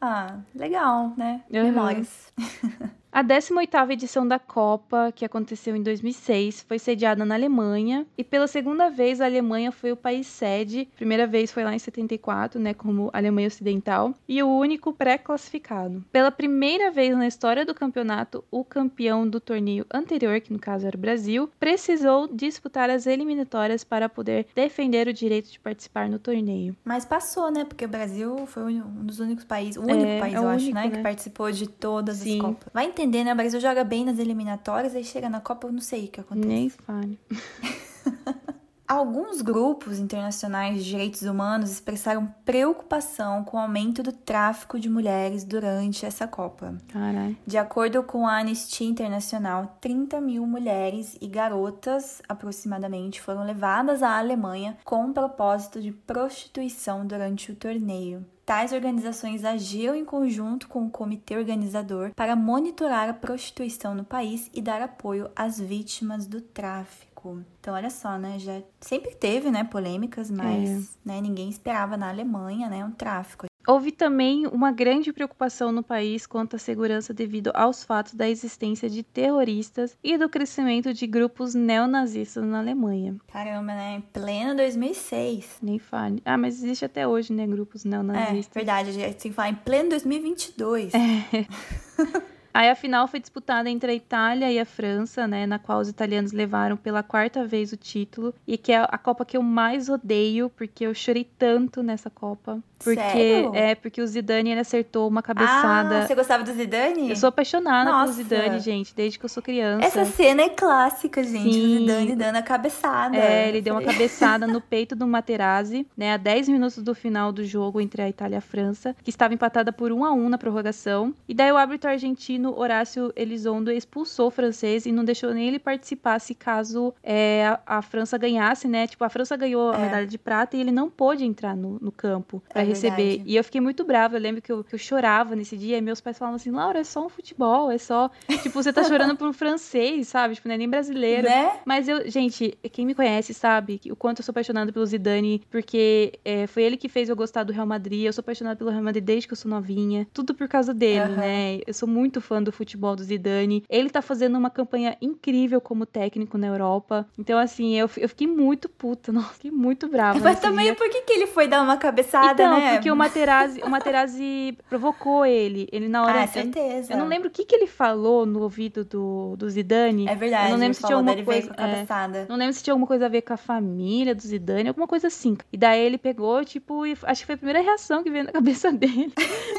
[0.00, 1.42] ah, legal, né?
[1.52, 1.62] Uhum.
[1.64, 2.32] Memórias.
[3.14, 8.46] A 18ª edição da Copa, que aconteceu em 2006, foi sediada na Alemanha e pela
[8.46, 10.88] segunda vez a Alemanha foi o país sede.
[10.96, 16.02] Primeira vez foi lá em 74, né, como Alemanha Ocidental, e o único pré-classificado.
[16.10, 20.86] Pela primeira vez na história do campeonato, o campeão do torneio anterior, que no caso
[20.86, 26.18] era o Brasil, precisou disputar as eliminatórias para poder defender o direito de participar no
[26.18, 26.74] torneio.
[26.82, 27.66] Mas passou, né?
[27.66, 30.56] Porque o Brasil foi um dos únicos países, o único é, país, é eu único,
[30.56, 32.36] acho, né, né, que participou de todas Sim.
[32.36, 32.68] as Copas.
[32.72, 33.32] Vai entender entender, né?
[33.32, 36.20] O Brasil joga bem nas eliminatórias, aí chega na Copa, eu não sei o que
[36.20, 36.46] acontece.
[36.48, 37.18] Nem fale.
[38.86, 45.44] Alguns grupos internacionais de direitos humanos expressaram preocupação com o aumento do tráfico de mulheres
[45.44, 46.76] durante essa Copa.
[46.88, 47.34] Carai.
[47.46, 54.18] De acordo com a Anistia Internacional, 30 mil mulheres e garotas, aproximadamente, foram levadas à
[54.18, 58.26] Alemanha com o propósito de prostituição durante o torneio.
[58.44, 64.50] Tais organizações agiam em conjunto com o comitê organizador para monitorar a prostituição no país
[64.52, 67.40] e dar apoio às vítimas do tráfico.
[67.60, 68.38] Então, olha só, né?
[68.38, 70.98] Já sempre teve, né, polêmicas, mas é.
[71.04, 73.46] né, ninguém esperava na Alemanha, né, um tráfico.
[73.66, 78.90] Houve também uma grande preocupação no país quanto à segurança devido aos fatos da existência
[78.90, 83.16] de terroristas e do crescimento de grupos neonazistas na Alemanha.
[83.32, 83.96] Caramba, né?
[83.96, 85.58] Em pleno 2006.
[85.62, 86.20] Nem fale.
[86.24, 87.46] Ah, mas existe até hoje, né?
[87.46, 88.56] Grupos neonazistas.
[88.56, 88.90] É, verdade.
[88.90, 90.92] A gente tem que falar em pleno 2022.
[90.94, 92.22] É.
[92.54, 95.88] Aí a final foi disputada entre a Itália e a França, né, na qual os
[95.88, 99.88] italianos levaram pela quarta vez o título e que é a Copa que eu mais
[99.88, 102.60] odeio, porque eu chorei tanto nessa Copa.
[102.82, 103.54] Porque Sério?
[103.54, 106.00] é porque o Zidane ele acertou uma cabeçada.
[106.00, 107.10] Ah, você gostava do Zidane?
[107.10, 108.12] Eu sou apaixonada Nossa.
[108.14, 109.86] pelo Zidane, gente, desde que eu sou criança.
[109.86, 111.52] Essa cena é clássica, gente.
[111.52, 111.76] Sim.
[111.76, 113.16] O Zidane dando a cabeçada.
[113.16, 117.30] É, ele deu uma cabeçada no peito do Materazzi, né, a 10 minutos do final
[117.30, 120.28] do jogo entre a Itália e a França, que estava empatada por 1 a 1
[120.28, 121.14] na prorrogação.
[121.28, 125.46] E daí o árbitro argentino argentino Horácio Elizondo expulsou o francês e não deixou nem
[125.46, 128.86] ele participar se caso é, a, a, França ganhasse, né?
[128.86, 129.82] Tipo, a França ganhou a é.
[129.82, 132.96] medalha de prata e ele não pôde entrar no, no campo para é receber.
[132.96, 133.30] Verdade.
[133.30, 134.16] E eu fiquei muito brava.
[134.16, 136.80] Eu lembro que eu, que eu chorava nesse dia e meus pais falavam assim: Laura,
[136.80, 138.10] é só um futebol, é só.
[138.42, 140.34] Tipo, você tá chorando por um francês, sabe?
[140.34, 141.28] Tipo, não é nem brasileiro.
[141.28, 141.52] Né?
[141.64, 146.18] Mas eu, gente, quem me conhece sabe o quanto eu sou apaixonada pelo Zidane, porque
[146.24, 148.04] é, foi ele que fez eu gostar do Real Madrid.
[148.04, 150.06] Eu sou apaixonada pelo Real Madrid desde que eu sou novinha.
[150.12, 151.16] Tudo por causa dele, uhum.
[151.16, 151.60] né?
[151.66, 153.62] Eu sou muito fã fã do futebol do Zidane.
[153.68, 157.06] Ele tá fazendo uma campanha incrível como técnico na Europa.
[157.18, 160.18] Então, assim, eu, eu fiquei muito puta, nossa, fiquei muito brava.
[160.18, 160.74] Mas também dia.
[160.74, 162.74] por que, que ele foi dar uma cabeçada, então, né?
[162.74, 165.68] porque o Materazzi, o Materazzi provocou ele.
[165.70, 166.22] Ele na hora.
[166.22, 166.92] Ah, certeza.
[166.92, 170.08] Eu, eu não lembro o que, que ele falou no ouvido do, do Zidane.
[170.08, 170.46] É verdade.
[170.46, 171.48] Eu não lembro se tinha alguma coisa.
[171.48, 172.18] Com cabeçada.
[172.18, 174.86] É, não lembro se tinha alguma coisa a ver com a família do Zidane, alguma
[174.86, 175.36] coisa assim.
[175.52, 178.32] E daí ele pegou, tipo, e acho que foi a primeira reação que veio na
[178.32, 179.12] cabeça dele.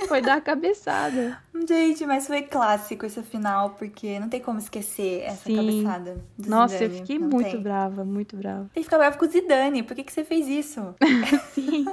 [0.08, 1.38] foi dar a cabeçada.
[1.68, 5.56] Gente, mas foi clássico esse final, porque não tem como esquecer essa Sim.
[5.56, 6.26] cabeçada.
[6.38, 6.94] Do Nossa, Zidane.
[6.94, 7.62] eu fiquei não muito tem.
[7.62, 8.70] brava, muito brava.
[8.74, 9.84] Tem que ficar bravo com o Zidane.
[9.84, 10.96] Por que, que você fez isso?
[11.54, 11.86] Sim.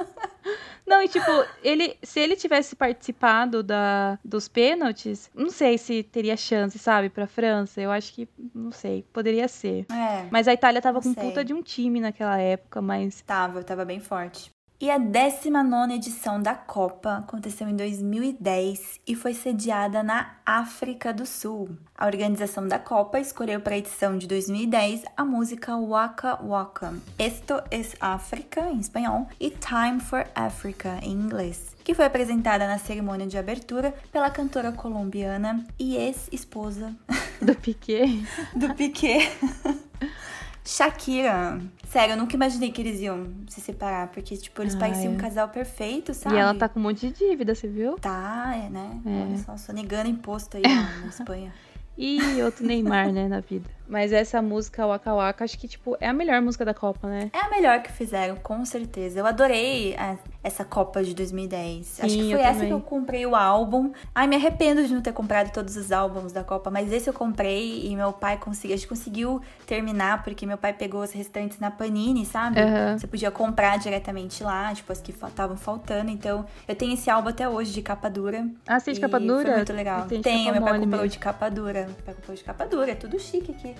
[0.86, 1.30] Não, e tipo,
[1.62, 7.26] ele, se ele tivesse participado da, dos pênaltis, não sei se teria chance, sabe, pra
[7.26, 7.80] França.
[7.80, 9.86] Eu acho que, não sei, poderia ser.
[9.90, 11.22] É, mas a Itália tava com sei.
[11.22, 13.20] puta de um time naquela época, mas.
[13.22, 14.50] Tava, tava bem forte.
[14.80, 21.26] E a 19 edição da Copa aconteceu em 2010 e foi sediada na África do
[21.26, 21.76] Sul.
[21.94, 27.62] A organização da Copa escolheu para a edição de 2010 a música Waka Waka, Esto
[27.70, 33.26] es África, em espanhol, e Time for Africa, em inglês, que foi apresentada na cerimônia
[33.26, 36.96] de abertura pela cantora colombiana e ex-esposa
[37.38, 38.24] do Piquet.
[38.56, 39.28] do Piquet.
[40.64, 41.60] Shakira.
[41.88, 44.80] Sério, eu nunca imaginei que eles iam se separar, porque, tipo, eles Ai.
[44.80, 46.36] pareciam um casal perfeito, sabe?
[46.36, 47.96] E ela tá com um monte de dívida, você viu?
[47.96, 49.00] Tá, é, né?
[49.04, 49.22] É.
[49.22, 50.62] Olha só, sonegando imposto aí
[51.02, 51.52] na Espanha.
[51.98, 53.68] E outro Neymar, né, na vida.
[53.86, 57.28] Mas essa música, Waka Waka, acho que, tipo, é a melhor música da Copa, né?
[57.34, 59.18] É a melhor que fizeram, com certeza.
[59.18, 61.98] Eu adorei a- essa Copa de 2010.
[62.00, 62.68] Acho Sim, que eu foi essa também.
[62.68, 63.90] que eu comprei o álbum.
[64.14, 67.12] Ai, me arrependo de não ter comprado todos os álbuns da Copa, mas esse eu
[67.12, 71.58] comprei e meu pai conseguiu, a gente conseguiu terminar porque meu pai pegou os restantes
[71.58, 72.60] na Panini, sabe?
[72.60, 72.96] Aham.
[72.96, 76.12] Você podia comprar diretamente lá, tipo as que estavam faltando.
[76.12, 78.46] Então, eu tenho esse álbum até hoje de capa dura.
[78.68, 79.42] Ah, você tem de capa dura?
[79.46, 80.06] Foi muito legal.
[80.06, 81.08] Tenho meu pai comprou mesmo.
[81.08, 81.79] de capa dura.
[81.86, 83.74] Meu pai comprou de capa dura, é tudo chique aqui.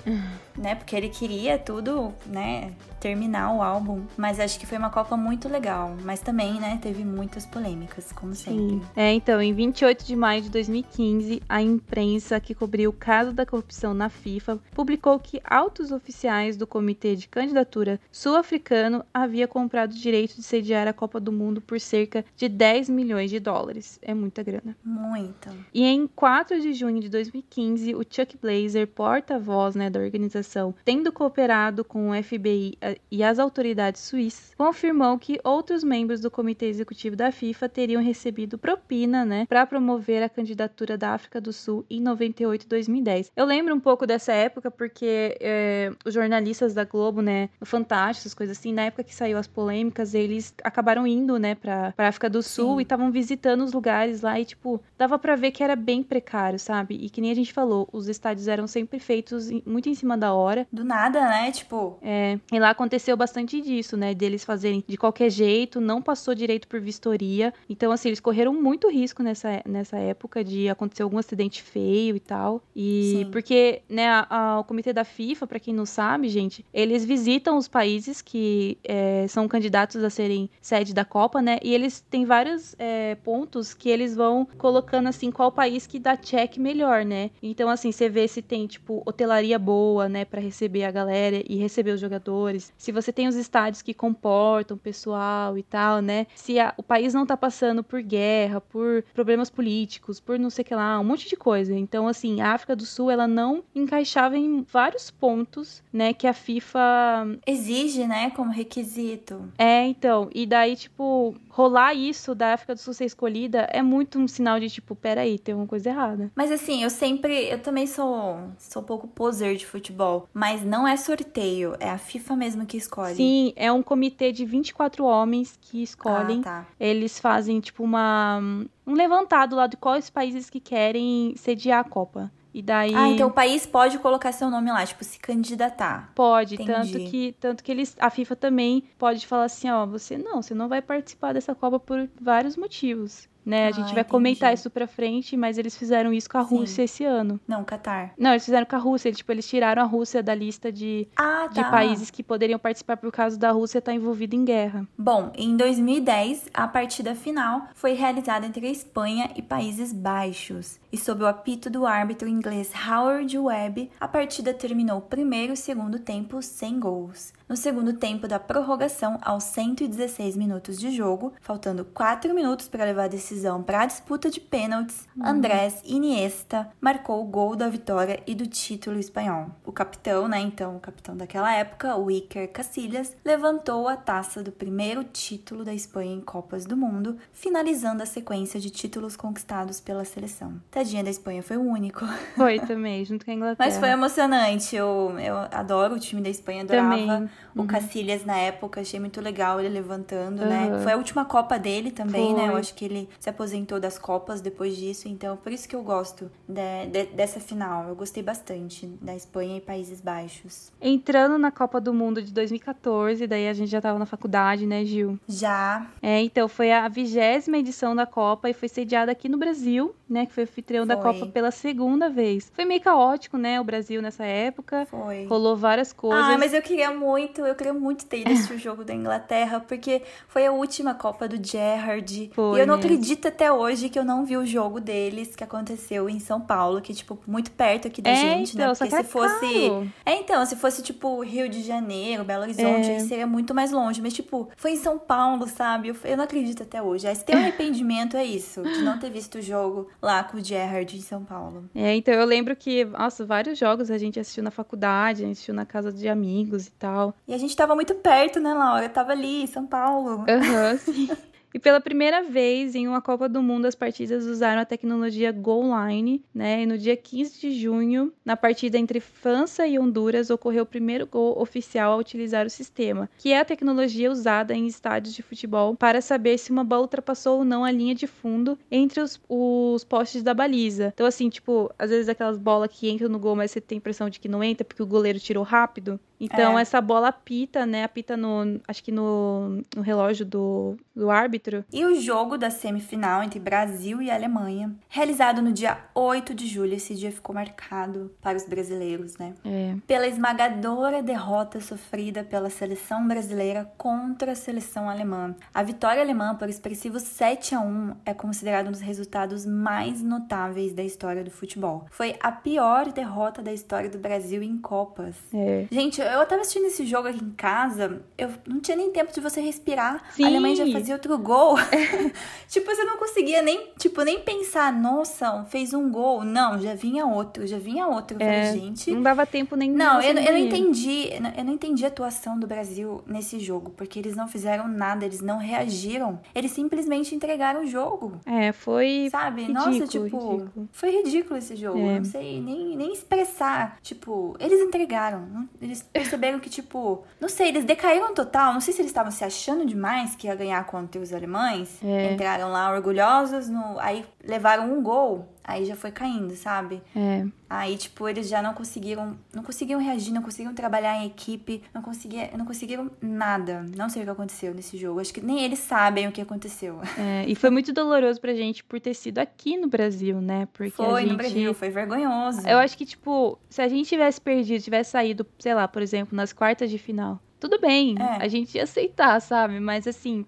[0.57, 0.75] né?
[0.75, 2.73] Porque ele queria tudo, né?
[3.01, 4.03] Terminar o álbum.
[4.17, 5.97] Mas acho que foi uma Copa muito legal.
[6.05, 6.79] Mas também, né?
[6.83, 8.59] Teve muitas polêmicas, como sempre.
[8.61, 8.83] Sim.
[8.97, 13.47] É, então, em 28 de maio de 2015, a imprensa que cobriu o caso da
[13.47, 19.95] corrupção na FIFA publicou que altos oficiais do Comitê de Candidatura sul-africano havia comprado o
[19.99, 23.99] direito de sediar a Copa do Mundo por cerca de 10 milhões de dólares.
[24.03, 24.77] É muita grana.
[24.85, 25.49] Muito.
[25.73, 31.13] E em 4 de junho de 2015, o Chuck Blazer, porta-voz né, da organização, tendo
[31.13, 36.67] cooperado com o FBI eh, e as autoridades suíças, confirmou que outros membros do comitê
[36.67, 41.85] executivo da FIFA teriam recebido propina né, para promover a candidatura da África do Sul
[41.91, 43.33] em 98 e 2010.
[43.37, 48.23] Eu lembro um pouco dessa época porque eh, os jornalistas da Globo, né, no Fantástico,
[48.23, 52.29] essas coisas assim, na época que saiu as polêmicas, eles acabaram indo né, para África
[52.29, 52.79] do Sul Sim.
[52.81, 56.59] e estavam visitando os lugares lá e, tipo, dava pra ver que era bem precário,
[56.59, 56.95] sabe?
[56.95, 60.33] E que nem a gente falou, os estádios eram sempre feitos muito em cima da
[60.35, 60.67] hora.
[60.73, 61.51] Do nada, né?
[61.51, 64.15] Tipo, É, e lá aconteceu bastante disso, né?
[64.15, 67.53] Deles fazerem de qualquer jeito, não passou direito por vistoria.
[67.69, 72.21] Então, assim, eles correram muito risco nessa, nessa época de acontecer algum acidente feio e
[72.21, 72.63] tal.
[72.75, 73.31] E Sim.
[73.31, 77.57] porque, né, a- a- o comitê da FIFA, pra quem não sabe, gente, eles visitam
[77.57, 81.59] os países que é, são candidatos a serem sede da Copa, né?
[81.63, 86.17] E eles têm vários é, pontos que eles vão colocando assim qual país que dá
[86.17, 87.31] check melhor, né?
[87.43, 91.57] Então assim, você vê se tem tipo hotelaria boa, né, Pra receber a galera e
[91.57, 92.73] receber os jogadores.
[92.77, 96.27] Se você tem os estádios que comportam o pessoal e tal, né?
[96.35, 100.63] Se a- o país não tá passando por guerra, por problemas políticos, por não sei
[100.63, 101.75] o que lá, um monte de coisa.
[101.75, 106.33] Então assim, a África do Sul ela não encaixava em vários pontos, né, que a
[106.33, 108.31] FIFA exige, né?
[108.31, 109.51] Como requisito.
[109.59, 114.19] é, então, e daí, tipo, rolar isso da África do Sul ser escolhida é muito
[114.19, 116.31] um sinal de, tipo, peraí, tem alguma coisa errada.
[116.35, 117.45] Mas assim, eu sempre.
[117.49, 120.29] Eu também sou, sou um pouco poser de futebol.
[120.33, 123.15] Mas não é sorteio, é a FIFA mesmo que escolhe.
[123.15, 126.41] Sim, é um comitê de 24 homens que escolhem.
[126.41, 126.67] Ah, tá.
[126.79, 128.41] Eles fazem, tipo, uma.
[128.87, 132.31] um levantado lá de quais países que querem sediar a Copa.
[132.53, 132.95] E daí.
[132.95, 136.11] Ah, então o país pode colocar seu nome lá, tipo, se candidatar.
[136.15, 136.73] Pode, Entendi.
[136.73, 140.55] tanto que tanto que eles a FIFA também pode falar assim, ó, você não, você
[140.55, 143.67] não vai participar dessa Copa por vários motivos, né?
[143.67, 144.09] A Ah, gente vai entendi.
[144.11, 146.57] comentar isso pra frente, mas eles fizeram isso com a Sim.
[146.59, 147.41] Rússia esse ano.
[147.47, 148.13] Não, Catar.
[148.19, 151.09] Não, eles fizeram com a Rússia, eles, tipo, eles tiraram a Rússia da lista de,
[151.17, 151.71] Ah, de tá.
[151.71, 154.87] países que poderiam participar por causa da Rússia estar envolvida em guerra.
[154.97, 160.79] Bom, em 2010, a partida final foi realizada entre a Espanha e Países Baixos.
[160.93, 165.57] E sob o apito do árbitro inglês Howard Webb, a partida terminou o primeiro e
[165.57, 167.33] segundo tempo sem gols.
[167.51, 173.07] No segundo tempo da prorrogação, aos 116 minutos de jogo, faltando 4 minutos para levar
[173.07, 178.37] a decisão para a disputa de pênaltis, Andrés Iniesta marcou o gol da vitória e
[178.37, 179.51] do título espanhol.
[179.67, 184.53] O capitão, né, então, o capitão daquela época, o Iker Casillas, levantou a taça do
[184.53, 190.05] primeiro título da Espanha em Copas do Mundo, finalizando a sequência de títulos conquistados pela
[190.05, 190.63] seleção.
[190.71, 192.07] Tadinha da Espanha, foi o único.
[192.37, 193.69] Foi também, junto com a Inglaterra.
[193.69, 194.77] Mas foi emocionante.
[194.77, 197.31] Eu, eu adoro o time da Espanha, adorava Também.
[197.57, 200.69] O Cacilhas na época, achei muito legal ele levantando, né?
[200.73, 200.83] Uhum.
[200.83, 202.47] Foi a última Copa dele também, né?
[202.47, 202.61] Eu Foi.
[202.61, 206.31] acho que ele se aposentou das Copas depois disso, então por isso que eu gosto
[206.49, 207.89] de- de- dessa final.
[207.89, 210.73] Eu gostei bastante da Espanha e Países Baixos.
[210.81, 214.85] Entrando na Copa do Mundo de 2014, daí a gente já tava na faculdade, né,
[214.85, 215.19] Gil?
[215.29, 219.95] Já É, então foi a vigésima edição da Copa e foi sediada aqui no Brasil,
[220.09, 220.27] né?
[220.27, 221.13] Que foi anfitrião da Foi.
[221.13, 222.51] Copa pela segunda vez.
[222.55, 223.61] Foi meio caótico, né?
[223.61, 224.87] O Brasil nessa época.
[224.91, 225.27] foi.
[225.27, 226.25] Rolou várias coisas.
[226.25, 229.61] Ah, mas eu queria muito, eu queria muito ter ido assistir o jogo da Inglaterra,
[229.61, 232.31] porque foi a última Copa do Gerrard.
[232.35, 235.45] Foi e eu não acredito até hoje que eu não vi o jogo deles que
[235.45, 238.75] aconteceu em São Paulo, que, tipo, muito perto aqui da É, gente, então, né?
[238.75, 239.41] Porque que se é fosse.
[239.69, 239.93] caro.
[240.05, 242.95] É, então, se fosse, tipo, Rio de Janeiro, Belo Horizonte, É.
[242.97, 244.01] aí seria muito mais longe.
[244.01, 245.89] Mas, tipo, foi em São Paulo, sabe?
[245.89, 247.07] Eu, eu não acredito até hoje.
[247.07, 248.63] Aí, se tem um arrependimento, é isso.
[248.63, 251.65] De não ter visto o jogo lá com o Gerrard em São Paulo.
[251.75, 255.33] É, então eu lembro que, nossa, vários jogos a gente assistiu na faculdade, a gente
[255.37, 257.10] assistiu na casa de amigos e tal.
[257.27, 258.85] E a gente tava muito perto, né, Laura?
[258.85, 260.25] Eu tava ali, São Paulo.
[260.29, 261.09] Aham, sim.
[261.53, 265.65] E pela primeira vez em uma Copa do Mundo, as partidas usaram a tecnologia Goal
[265.65, 266.63] Line, né?
[266.63, 271.07] E no dia 15 de junho, na partida entre França e Honduras, ocorreu o primeiro
[271.07, 275.75] gol oficial a utilizar o sistema, que é a tecnologia usada em estádios de futebol
[275.75, 279.83] para saber se uma bola ultrapassou ou não a linha de fundo entre os, os
[279.83, 280.93] postes da baliza.
[280.95, 283.81] Então, assim, tipo, às vezes aquelas bolas que entram no gol, mas você tem a
[283.81, 285.99] impressão de que não entra porque o goleiro tirou rápido.
[286.21, 286.63] Então, É.
[286.63, 287.85] essa bola apita, né?
[287.85, 288.61] Apita no.
[288.69, 291.65] Acho que no, no relógio do, do árbitro.
[291.73, 296.75] E o jogo da semifinal entre Brasil e Alemanha, realizado no dia 8 de julho,
[296.75, 299.33] esse dia ficou marcado para os brasileiros, né?
[299.45, 299.75] É.
[299.87, 305.35] Pela esmagadora derrota sofrida pela seleção brasileira contra a seleção alemã.
[305.55, 310.73] A vitória alemã por expressivo 7 a 1 é considerada um dos resultados mais notáveis
[310.73, 311.87] da história do futebol.
[311.91, 315.15] Foi a pior derrota da história do Brasil em Copas.
[315.33, 315.67] É.
[315.71, 319.21] Gente, eu tava assistindo esse jogo aqui em casa, eu não tinha nem tempo de
[319.21, 320.03] você respirar.
[320.15, 320.25] Sim.
[320.25, 321.57] A Alemanha já fazia outro gol.
[322.49, 326.23] tipo, você não conseguia nem, tipo, nem pensar, nossa, fez um gol.
[326.25, 328.17] Não, já vinha outro, já vinha outro.
[328.21, 328.91] Eu É, falei, gente.
[328.91, 331.09] Não dava tempo nem de Não, eu, eu não entendi.
[331.37, 335.21] Eu não- entendi a atuação do Brasil nesse jogo, porque eles não fizeram nada, eles
[335.21, 336.21] não reagiram.
[336.35, 338.19] Eles simplesmente entregaram o jogo.
[338.25, 339.09] É, foi.
[339.11, 339.43] Sabe?
[339.43, 340.69] ridículo, Nossa, tipo, ridículo.
[340.73, 341.79] foi ridículo esse jogo.
[341.79, 341.97] É.
[341.97, 343.79] Eu Não sei nem, nem expressar.
[343.83, 345.49] Tipo, eles entregaram.
[345.61, 348.53] Eles perceberam que, tipo, não sei, eles decaíram total.
[348.53, 351.79] Não sei se eles estavam se achando demais que ia ganhar contra os alemães.
[351.85, 352.13] É.
[352.13, 355.29] Entraram lá orgulhosos, no, aí levaram um gol.
[355.43, 356.83] Aí já foi caindo, sabe?
[356.95, 357.25] É.
[357.49, 361.83] Aí, tipo, eles já não conseguiram, não conseguiram reagir, não conseguiram trabalhar em equipe, não,
[361.83, 363.65] conseguia, não conseguiram nada.
[363.77, 365.01] Não sei o que aconteceu nesse jogo.
[365.01, 366.79] Acho que nem eles sabem o que aconteceu.
[366.99, 367.25] é.
[367.27, 370.47] E foi muito doloroso pra gente por ter sido aqui no Brasil, né?
[370.53, 371.11] Porque a Foi gente.
[371.13, 372.47] no Brasil, foi vergonhoso.
[372.47, 376.15] Eu acho que, tipo, se a gente tivesse perdido, tivesse saído, sei lá, por exemplo,
[376.17, 378.23] nas quartas de final, tudo bem, É.
[378.23, 379.59] a gente ia aceitar, sabe?
[379.59, 380.25] Mas assim,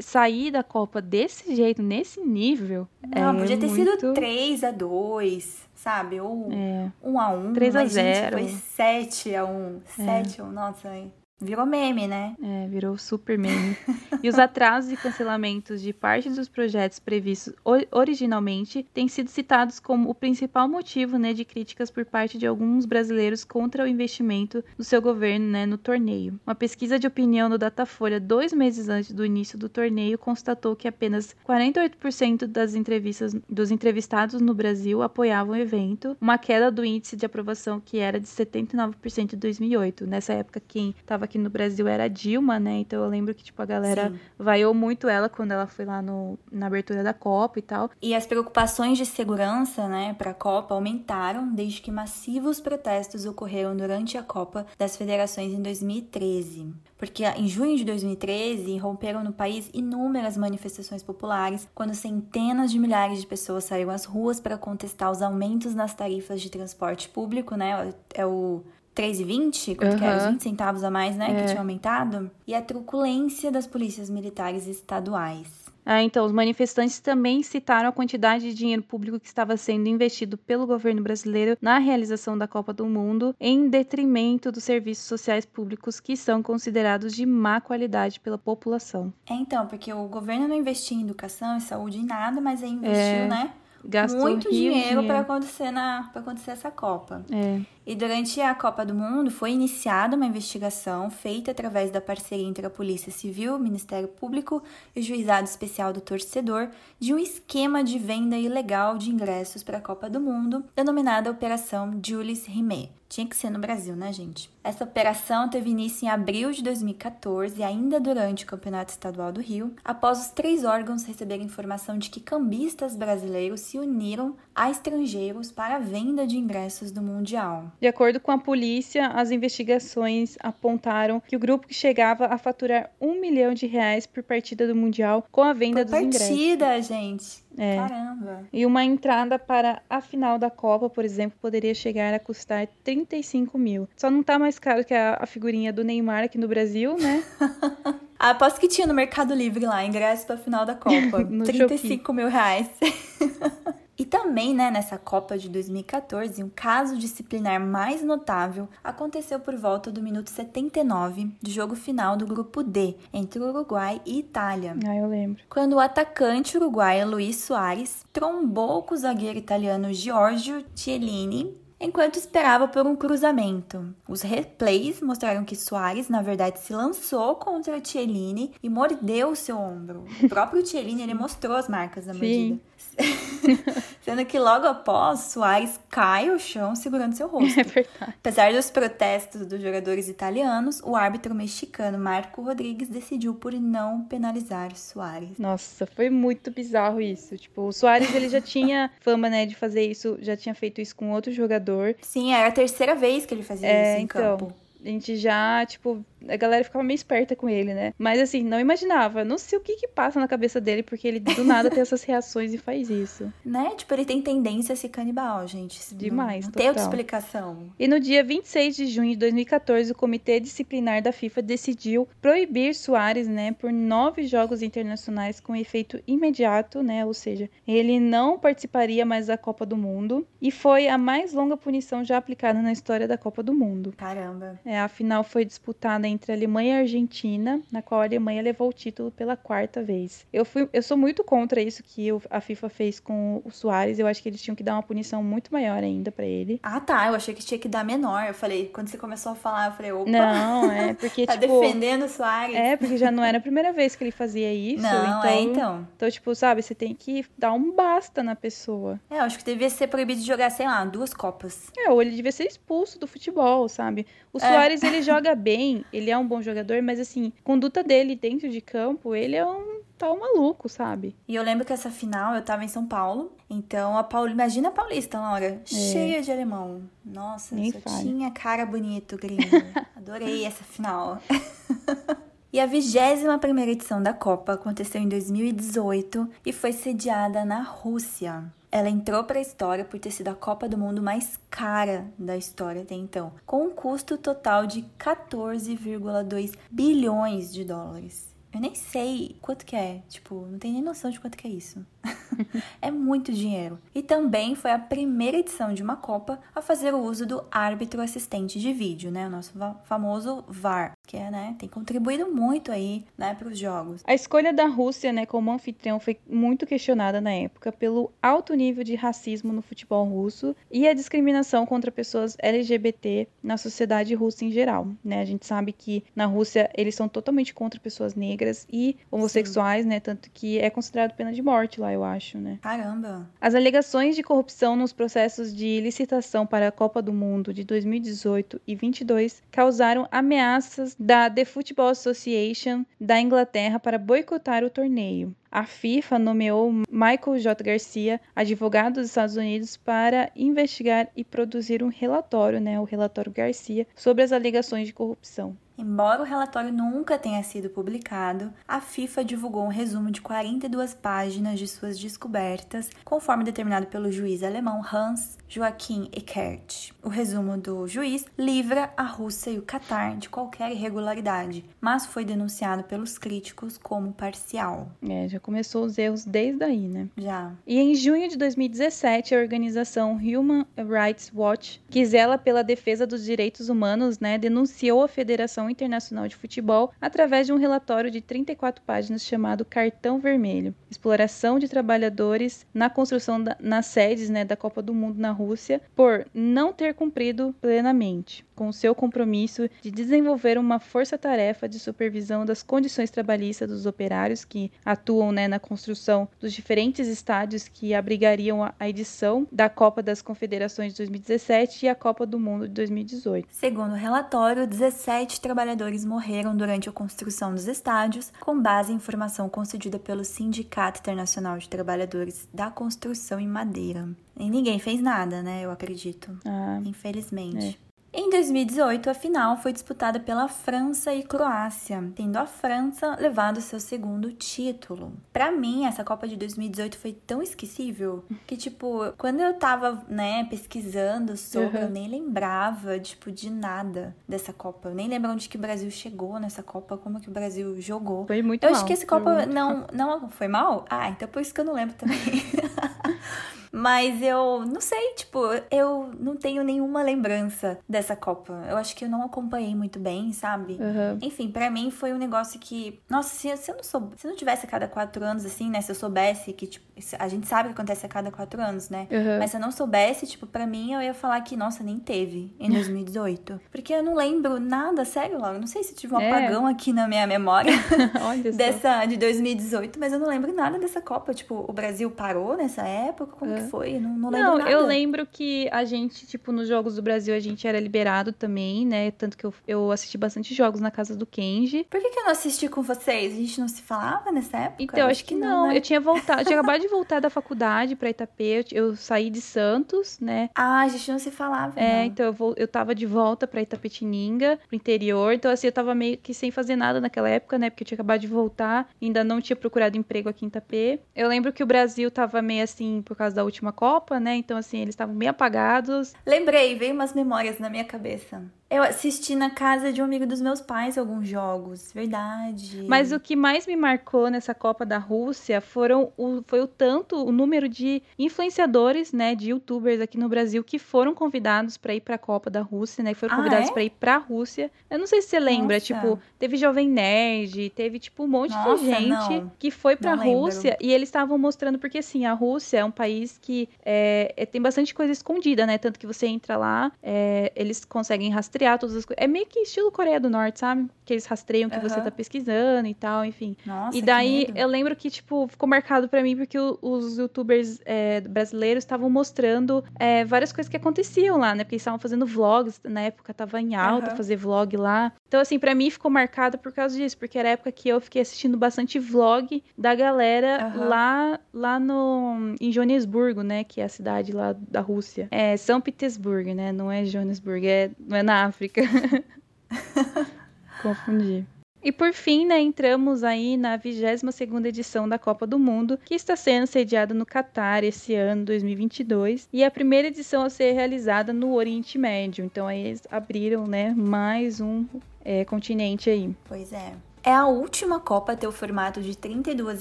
[0.00, 2.86] sair da Copa desse jeito, nesse nível.
[3.02, 4.00] Não, é podia ter muito...
[4.00, 6.20] sido 3 a 2 sabe?
[6.20, 8.38] Ou É, 1 a 1 3 a mas, gente, 0.
[8.38, 11.12] foi 7 a 1 7 a 1 Nossa, aí
[11.42, 12.36] virou meme, né?
[12.42, 13.76] é, virou super meme.
[14.22, 17.52] e os atrasos e cancelamentos de parte dos projetos previstos
[17.90, 22.86] originalmente têm sido citados como o principal motivo né, de críticas por parte de alguns
[22.86, 26.38] brasileiros contra o investimento do seu governo né, no torneio.
[26.46, 30.88] Uma pesquisa de opinião do Datafolha, dois meses antes do início do torneio, constatou que
[30.88, 37.16] apenas 48% das entrevistas dos entrevistados no Brasil apoiavam o evento, uma queda do índice
[37.16, 40.06] de aprovação que era de 79% em 2008.
[40.06, 42.78] Nessa época, quem estava aqui no Brasil era a Dilma, né?
[42.78, 44.18] Então eu lembro que tipo a galera Sim.
[44.38, 47.90] vaiou muito ela quando ela foi lá no, na abertura da Copa e tal.
[48.02, 53.74] E as preocupações de segurança, né, para a Copa aumentaram desde que massivos protestos ocorreram
[53.74, 56.74] durante a Copa das Federações em 2013.
[56.98, 63.20] Porque em junho de 2013 romperam no país inúmeras manifestações populares, quando centenas de milhares
[63.20, 67.92] de pessoas saíram às ruas para contestar os aumentos nas tarifas de transporte público, né?
[68.14, 68.62] É o
[68.94, 70.16] 3,20, quanto que era?
[70.16, 70.32] Os Aham.
[70.32, 71.30] 20 centavos a mais, né?
[71.30, 71.34] É.
[71.34, 72.30] Que tinha aumentado.
[72.46, 75.62] E a truculência das polícias militares estaduais.
[75.84, 80.38] Ah, então, os manifestantes também citaram a quantidade de dinheiro público que estava sendo investido
[80.38, 85.98] pelo governo brasileiro na realização da Copa do Mundo, em detrimento dos serviços sociais públicos
[85.98, 89.12] que são considerados de má qualidade pela população.
[89.28, 92.70] É, então, porque o governo não investia em educação e saúde em nada, mas aí
[92.70, 93.52] investiu, É, né?
[93.84, 97.24] Gastou Muito de dinheiro para acontecer na para acontecer essa Copa.
[97.30, 97.60] É.
[97.84, 102.64] E durante a Copa do Mundo foi iniciada uma investigação feita através da parceria entre
[102.64, 104.62] a Polícia Civil, Ministério Público
[104.94, 106.68] e o Juizado Especial do Torcedor
[107.00, 112.00] de um esquema de venda ilegal de ingressos para a Copa do Mundo, denominada Operação
[112.04, 112.92] Jules Rimet.
[113.08, 114.50] Tinha que ser no Brasil, né, gente?
[114.64, 119.74] Essa operação teve início em abril de 2014, ainda durante o Campeonato Estadual do Rio,
[119.84, 125.76] após os três órgãos receberem informação de que cambistas brasileiros se uniram a estrangeiros para
[125.76, 127.71] a venda de ingressos do Mundial.
[127.80, 132.90] De acordo com a polícia, as investigações apontaram que o grupo que chegava a faturar
[133.00, 136.28] um milhão de reais por partida do Mundial com a venda Por dos ingressos.
[136.28, 137.42] partida, gente.
[137.58, 137.76] É.
[137.76, 138.44] Caramba.
[138.52, 143.58] E uma entrada para a final da Copa, por exemplo, poderia chegar a custar 35
[143.58, 143.88] mil.
[143.96, 147.22] Só não tá mais caro que a, a figurinha do Neymar aqui no Brasil, né?
[148.18, 151.22] Aposto que tinha no Mercado Livre lá, ingresso pra final da Copa.
[151.28, 152.68] No 35 mil reais.
[153.98, 159.90] E também, né, nessa Copa de 2014, um caso disciplinar mais notável aconteceu por volta
[159.90, 164.74] do minuto 79 do jogo final do grupo D, entre Uruguai e Itália.
[164.86, 165.42] Ah, eu lembro.
[165.48, 172.68] Quando o atacante uruguaio Luiz Soares trombou com o zagueiro italiano Giorgio Chiellini enquanto esperava
[172.68, 173.92] por um cruzamento.
[174.08, 179.58] Os replays mostraram que Soares, na verdade, se lançou contra Chiellini e mordeu o seu
[179.58, 180.04] ombro.
[180.22, 182.60] O próprio Chiellini ele mostrou as marcas da mordida.
[184.02, 187.52] Sendo que logo após, Soares cai ao chão segurando seu rosto.
[187.60, 188.14] É verdade.
[188.18, 194.74] Apesar dos protestos dos jogadores italianos, o árbitro mexicano Marco Rodrigues decidiu por não penalizar
[194.76, 195.38] Soares.
[195.38, 197.36] Nossa, foi muito bizarro isso.
[197.36, 200.96] Tipo, o Soares ele já tinha fama, né, de fazer isso, já tinha feito isso
[200.96, 201.94] com outro jogador.
[202.02, 204.38] Sim, era a terceira vez que ele fazia É, isso em então.
[204.38, 204.54] campo.
[204.84, 207.92] A gente já, tipo, a galera ficava meio esperta com ele, né?
[207.98, 209.24] Mas assim, não imaginava.
[209.24, 212.02] Não sei o que que passa na cabeça dele, porque ele do nada tem essas
[212.02, 213.32] reações e faz isso.
[213.44, 213.70] Né?
[213.76, 215.78] Tipo, ele tem tendência a ser canibal, gente.
[215.78, 216.98] Isso não- Demais, Não, tem outra total.
[216.98, 217.70] explicação.
[217.78, 222.74] E no dia 26 de junho de 2014, o Comitê Disciplinar da FIFA decidiu proibir
[222.74, 229.04] Soares, né, por nove jogos internacionais com efeito imediato, né, ou seja, ele não participaria
[229.04, 233.06] mais da Copa do Mundo e foi a mais longa punição já aplicada na história
[233.08, 233.92] da Copa do Mundo.
[233.96, 234.58] Caramba.
[234.64, 238.42] É, a final foi disputada entre a Alemanha e a Argentina, na qual a Alemanha
[238.42, 240.26] levou o título pela quarta vez.
[240.32, 243.98] Eu, fui, eu sou muito contra isso que a FIFA fez com o Soares.
[243.98, 246.60] Eu acho que eles tinham que dar uma punição muito maior ainda pra ele.
[246.62, 247.08] Ah, tá.
[247.08, 248.26] Eu achei que tinha que dar menor.
[248.26, 251.60] Eu falei, quando você começou a falar, eu falei, opa, Não, é porque, tá tipo.
[251.60, 252.54] defendendo o Soares.
[252.56, 254.82] É, porque já não era a primeira vez que ele fazia isso.
[254.82, 255.88] Não, então, é então.
[255.96, 259.00] Então, tipo, sabe, você tem que dar um basta na pessoa.
[259.10, 261.70] É, eu acho que devia ser proibido de jogar, sei lá, duas copas.
[261.78, 264.06] É, ou ele devia ser expulso do futebol, sabe?
[264.32, 264.40] O É.
[264.40, 268.60] Soares, ele joga bem, ele é um bom jogador, mas assim, conduta dele dentro de
[268.60, 271.14] campo, ele é um tal maluco, sabe?
[271.28, 273.32] E eu lembro que essa final eu tava em São Paulo.
[273.48, 274.34] Então a Paulista.
[274.34, 275.60] Imagina a Paulista, Laura.
[275.64, 276.82] Cheia de alemão.
[277.04, 277.58] Nossa, É.
[277.58, 278.02] Nem só fale.
[278.02, 279.42] tinha cara bonito, gringo.
[279.96, 281.20] Adorei essa final.
[282.54, 288.44] E a 21 primeira edição da Copa aconteceu em 2018 e foi sediada na Rússia.
[288.74, 292.38] Ela entrou para a história por ter sido a Copa do Mundo mais cara da
[292.38, 298.34] história até então, com um custo total de 14,2 bilhões de dólares.
[298.50, 301.50] Eu nem sei quanto que é, tipo, não tenho nem noção de quanto que é
[301.50, 301.84] isso.
[302.80, 303.78] é muito dinheiro.
[303.94, 308.00] E também foi a primeira edição de uma Copa a fazer o uso do árbitro
[308.00, 309.26] assistente de vídeo, né?
[309.26, 309.52] O nosso
[309.84, 314.02] famoso VAR, que é, né, tem contribuído muito aí, né, para os jogos.
[314.06, 318.82] A escolha da Rússia, né, como anfitrião foi muito questionada na época pelo alto nível
[318.82, 324.50] de racismo no futebol russo e a discriminação contra pessoas LGBT na sociedade russa em
[324.50, 325.20] geral, né?
[325.20, 330.00] A gente sabe que na Rússia eles são totalmente contra pessoas negras e homossexuais, né?
[330.00, 332.58] Tanto que é considerado pena de morte lá, eu acho, né?
[332.62, 333.28] Caramba.
[333.40, 338.60] As alegações de corrupção nos processos de licitação para a Copa do Mundo de 2018
[338.66, 345.34] e 22 causaram ameaças da The Football Association da Inglaterra para boicotar o torneio.
[345.50, 347.62] A FIFA nomeou Michael J.
[347.62, 353.86] Garcia, advogado dos Estados Unidos, para investigar e produzir um relatório, né, o relatório Garcia,
[353.94, 355.54] sobre as alegações de corrupção.
[355.82, 361.58] Embora o relatório nunca tenha sido publicado, a FIFA divulgou um resumo de 42 páginas
[361.58, 366.92] de suas descobertas, conforme determinado pelo juiz alemão Hans Joachim Eckert.
[367.02, 372.24] O resumo do juiz livra a Rússia e o Catar de qualquer irregularidade, mas foi
[372.24, 374.88] denunciado pelos críticos como parcial.
[375.06, 377.08] É, já começou os erros desde aí, né?
[377.16, 377.52] Já.
[377.66, 383.24] E em junho de 2017, a organização Human Rights Watch, que zela pela defesa dos
[383.24, 388.84] direitos humanos, né, denunciou a Federação Internacional de Futebol através de um relatório de 34
[388.84, 394.80] páginas chamado Cartão Vermelho, exploração de trabalhadores na construção da, nas sedes, né, da Copa
[394.80, 400.78] do Mundo na Rússia, por não ter cumprido plenamente com seu compromisso de desenvolver uma
[400.78, 407.08] força-tarefa de supervisão das condições trabalhistas dos operários que atuam né, na construção dos diferentes
[407.08, 412.38] estádios que abrigariam a, edição da Copa das Confederações de 2017 e a Copa do
[412.38, 413.48] Mundo de 2018.
[413.50, 419.50] Segundo o relatório, 17 trabalhadores morreram durante a construção dos estádios, com base em informação
[419.50, 424.08] concedida pelo Sindicato Internacional de Trabalhadores da Construção em Madeira.
[424.38, 425.62] E ninguém fez nada, né?
[425.62, 426.30] Eu acredito.
[426.46, 427.78] Ah, Infelizmente.
[428.14, 433.80] Em 2018, a final foi disputada pela França e Croácia, tendo a França levado seu
[433.80, 435.14] segundo título.
[435.32, 440.44] Pra mim, essa Copa de 2018 foi tão esquecível que, tipo, quando eu tava, né,
[440.44, 441.84] pesquisando sobre, Uhum.
[441.84, 444.90] eu nem lembrava, tipo, de nada dessa Copa.
[444.90, 448.26] Eu nem lembro onde que o Brasil chegou nessa Copa, como que o Brasil jogou.
[448.26, 448.76] Foi muito Eu mal.
[448.76, 450.84] acho que essa Copa não, não foi mal?
[450.90, 452.18] Ah, então por isso que eu não lembro também.
[453.72, 458.52] Mas eu não sei, tipo, eu não tenho nenhuma lembrança dessa Copa.
[458.68, 460.78] Eu acho que eu não acompanhei muito bem, sabe?
[460.78, 461.18] Aham.
[461.22, 463.00] Enfim, pra mim foi um negócio que.
[463.08, 465.80] Nossa, se, se eu não sou, se não tivesse a cada quatro anos, assim, né?
[465.80, 466.84] Se eu soubesse que, tipo,
[467.18, 469.08] a gente sabe que acontece a cada quatro anos, né?
[469.10, 469.38] Aham.
[469.38, 472.54] Mas se eu não soubesse, tipo, pra mim eu ia falar que, nossa, nem teve
[472.60, 473.58] em 2018.
[473.72, 475.58] Porque eu não lembro nada, sério, Laura.
[475.58, 476.30] Não sei se tive um É.
[476.30, 477.72] apagão aqui na minha memória
[478.54, 481.32] dessa de 2018, mas eu não lembro nada dessa Copa.
[481.32, 483.32] Tipo, o Brasil parou nessa época?
[483.36, 483.96] Como que foi?
[483.96, 484.70] Eu não, não lembro Não, nada.
[484.70, 488.86] eu lembro que a gente, tipo, nos Jogos do Brasil, a gente era liberado também,
[488.86, 489.10] né?
[489.12, 491.86] Tanto que eu, eu assisti bastante jogos na casa do Kenji.
[491.90, 493.32] Por que, que eu não assisti com vocês?
[493.32, 494.82] A gente não se falava nessa época?
[494.82, 495.68] Então, eu acho que não.
[495.68, 495.76] né?
[495.76, 498.64] Eu tinha voltado, tinha acabado de voltar da faculdade pra Itapê.
[498.72, 500.50] Eu, eu saí de Santos, né?
[500.54, 501.78] Ah, a gente não se falava.
[501.78, 502.04] É, não.
[502.04, 505.32] então eu, vou, eu tava de volta pra Itapetininga, pro interior.
[505.32, 507.70] Então, assim, eu tava meio que sem fazer nada naquela época, né?
[507.70, 511.00] Porque eu tinha acabado de voltar, ainda não tinha procurado emprego aqui em Itapê.
[511.14, 514.36] Eu lembro que o Brasil tava meio assim por causa da última Copa, né?
[514.36, 516.14] Então, assim, eles estavam meio apagados.
[516.26, 518.42] Lembrei, veio umas memórias na minha cabeça.
[518.72, 522.86] Eu assisti na casa de um amigo dos meus pais alguns jogos, verdade.
[522.88, 527.22] Mas o que mais me marcou nessa Copa da Rússia foram o, foi o tanto,
[527.22, 532.00] o número de influenciadores, né, de youtubers aqui no Brasil que foram convidados pra ir
[532.00, 533.72] pra Copa da Rússia, né, que foram Ah, convidados é?
[533.74, 534.70] pra ir pra Rússia.
[534.88, 535.86] Eu não sei se você lembra, Nossa.
[535.86, 539.08] tipo, teve Jovem Nerd, teve tipo um monte Nossa, de gente
[539.40, 539.52] não.
[539.58, 540.38] que foi pra Não lembro.
[540.40, 544.46] Rússia e eles estavam mostrando porque assim, a Rússia é um país que é, é-
[544.46, 548.96] tem bastante coisa escondida, né, tanto que você entra lá, é, eles conseguem rastrear todas
[548.96, 549.22] as coisas.
[549.22, 550.88] É meio que estilo Coreia do Norte, sabe?
[551.12, 552.04] Que eles rastreiam que você Aham.
[552.04, 553.54] tá pesquisando e tal, enfim.
[553.66, 557.80] Nossa, E daí eu lembro que, tipo, ficou marcado pra mim porque o- os youtubers
[557.84, 561.64] é, brasileiros estavam mostrando é, várias coisas que aconteciam lá, né?
[561.64, 564.16] Porque eles estavam fazendo vlogs, na época tava em alta Aham.
[564.16, 565.12] fazer vlog lá.
[565.28, 568.00] Então, assim, pra mim ficou marcado por causa disso, porque era a época que eu
[568.00, 570.88] fiquei assistindo bastante vlog da galera Aham.
[570.88, 573.64] lá, lá no, em Joanesburgo, né?
[573.64, 575.28] Que é a cidade lá da Rússia.
[575.30, 576.72] É São Petersburgo, né?
[576.72, 578.80] Não é Joanesburgo, é, não é na África.
[580.82, 581.46] Confundi.
[581.84, 586.36] E por fim, né, entramos aí na 22ª edição da Copa do Mundo, que está
[586.36, 591.32] sendo sediada no Catar esse ano, 2022, e é a primeira edição a ser realizada
[591.32, 592.44] no Oriente Médio.
[592.44, 594.86] Então aí eles abriram, né, mais um
[595.24, 596.32] é, continente aí.
[596.44, 596.92] Pois é.
[597.24, 599.80] É a última Copa a ter o formato de 32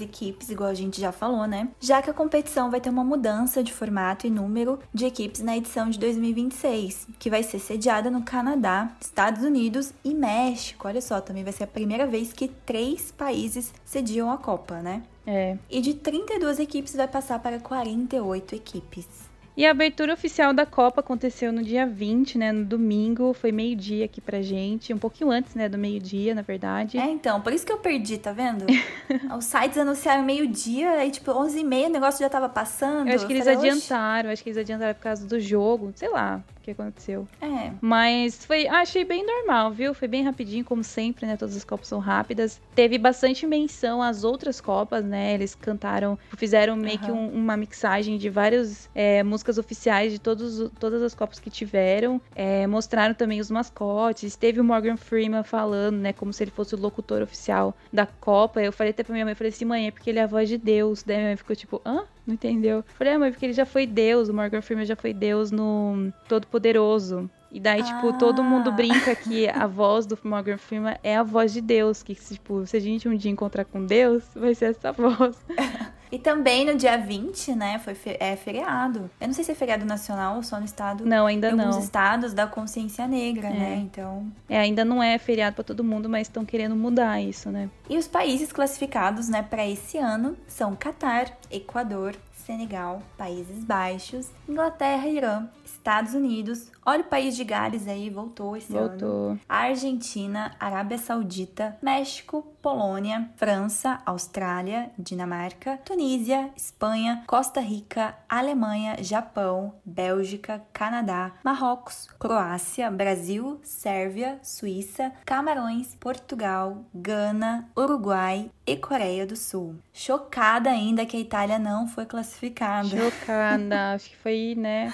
[0.01, 1.69] equipes, igual a gente já falou, né?
[1.79, 5.57] Já que a competição vai ter uma mudança de formato e número de equipes na
[5.57, 10.87] edição de 2026, que vai ser sediada no Canadá, Estados Unidos e México.
[10.87, 15.01] Olha só, também vai ser a primeira vez que três países sediam a Copa, né?
[15.25, 15.57] É.
[15.69, 19.30] E de 32 equipes vai passar para 48 equipes.
[19.55, 24.05] E a abertura oficial da Copa aconteceu no dia 20, né, no domingo, foi meio-dia
[24.05, 26.97] aqui pra gente, um pouquinho antes, né, do meio-dia, na verdade.
[26.97, 28.65] É, então, por isso que eu perdi, tá vendo?
[29.37, 33.09] Os sites anunciaram meio-dia, aí tipo, 11h30 o negócio já tava passando.
[33.09, 36.09] Eu acho que eles falei, adiantaram, acho que eles adiantaram por causa do jogo, sei
[36.09, 37.27] lá que aconteceu.
[37.41, 39.93] É, Mas foi, achei bem normal, viu?
[39.93, 41.35] Foi bem rapidinho, como sempre, né?
[41.37, 42.61] Todas as copas são rápidas.
[42.75, 45.33] Teve bastante menção às outras copas, né?
[45.33, 47.19] Eles cantaram, fizeram meio que Aham.
[47.19, 52.21] um- uma mixagem de várias é, músicas oficiais de todos, todas as copas que tiveram.
[52.35, 54.35] É, mostraram também os mascotes.
[54.35, 56.13] Teve o Morgan Freeman falando, né?
[56.13, 58.61] Como se ele fosse o locutor oficial da Copa.
[58.61, 60.27] Eu falei até pra minha mãe, eu falei assim, mãe, é porque ele é a
[60.27, 61.03] voz de Deus.
[61.03, 62.03] Daí minha mãe ficou tipo, hã?
[62.25, 62.77] Não entendeu?
[62.77, 65.51] Eu falei, ah, mãe, porque ele já foi Deus, o Morgan Freeman já foi Deus
[65.51, 67.29] no Todo-Poderoso.
[67.51, 68.73] E daí, tipo, todo mundo Ah.
[68.73, 72.01] brinca que a voz do Morgan Freeman é a voz de Deus.
[72.01, 75.35] Que, tipo, se a gente um dia encontrar com Deus, vai ser essa voz.
[76.11, 79.09] E também no dia 20, né, foi fe- é feriado.
[79.19, 81.05] Eu não sei se é feriado nacional ou só no estado.
[81.05, 81.79] Não, ainda em alguns não.
[81.81, 83.75] estados da consciência negra, né?
[83.83, 84.29] Então.
[84.49, 87.69] É, ainda não é feriado pra todo mundo, mas estão querendo mudar isso, né?
[87.89, 95.07] E os países classificados, né, para esse ano são Catar, Equador, Senegal, Países Baixos, Inglaterra,
[95.07, 95.47] Irã,
[95.81, 96.71] Estados Unidos.
[96.85, 98.89] Olha o país de Gales aí, voltou esse ano.
[98.89, 99.39] Voltou.
[99.49, 110.61] Argentina, Arábia Saudita, México, Polônia, França, Austrália, Dinamarca, Tunísia, Espanha, Costa Rica, Alemanha, Japão, Bélgica,
[110.71, 119.75] Canadá, Marrocos, Croácia, Brasil, Sérvia, Suíça, Camarões, Portugal, Gana, Uruguai e Coreia do Sul.
[119.91, 122.87] Chocada ainda que a Itália não foi classificada.
[122.87, 124.93] Chocada, acho que foi, né?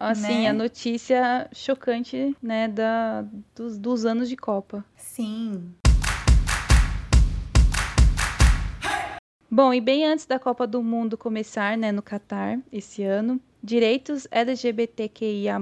[0.00, 0.48] Assim, né?
[0.48, 3.22] a notícia chocante, né, da,
[3.54, 4.82] dos, dos anos de Copa.
[4.96, 5.74] Sim.
[9.50, 14.26] Bom, e bem antes da Copa do Mundo começar, né, no Catar, esse ano, direitos
[14.30, 15.58] LGBTQIA+,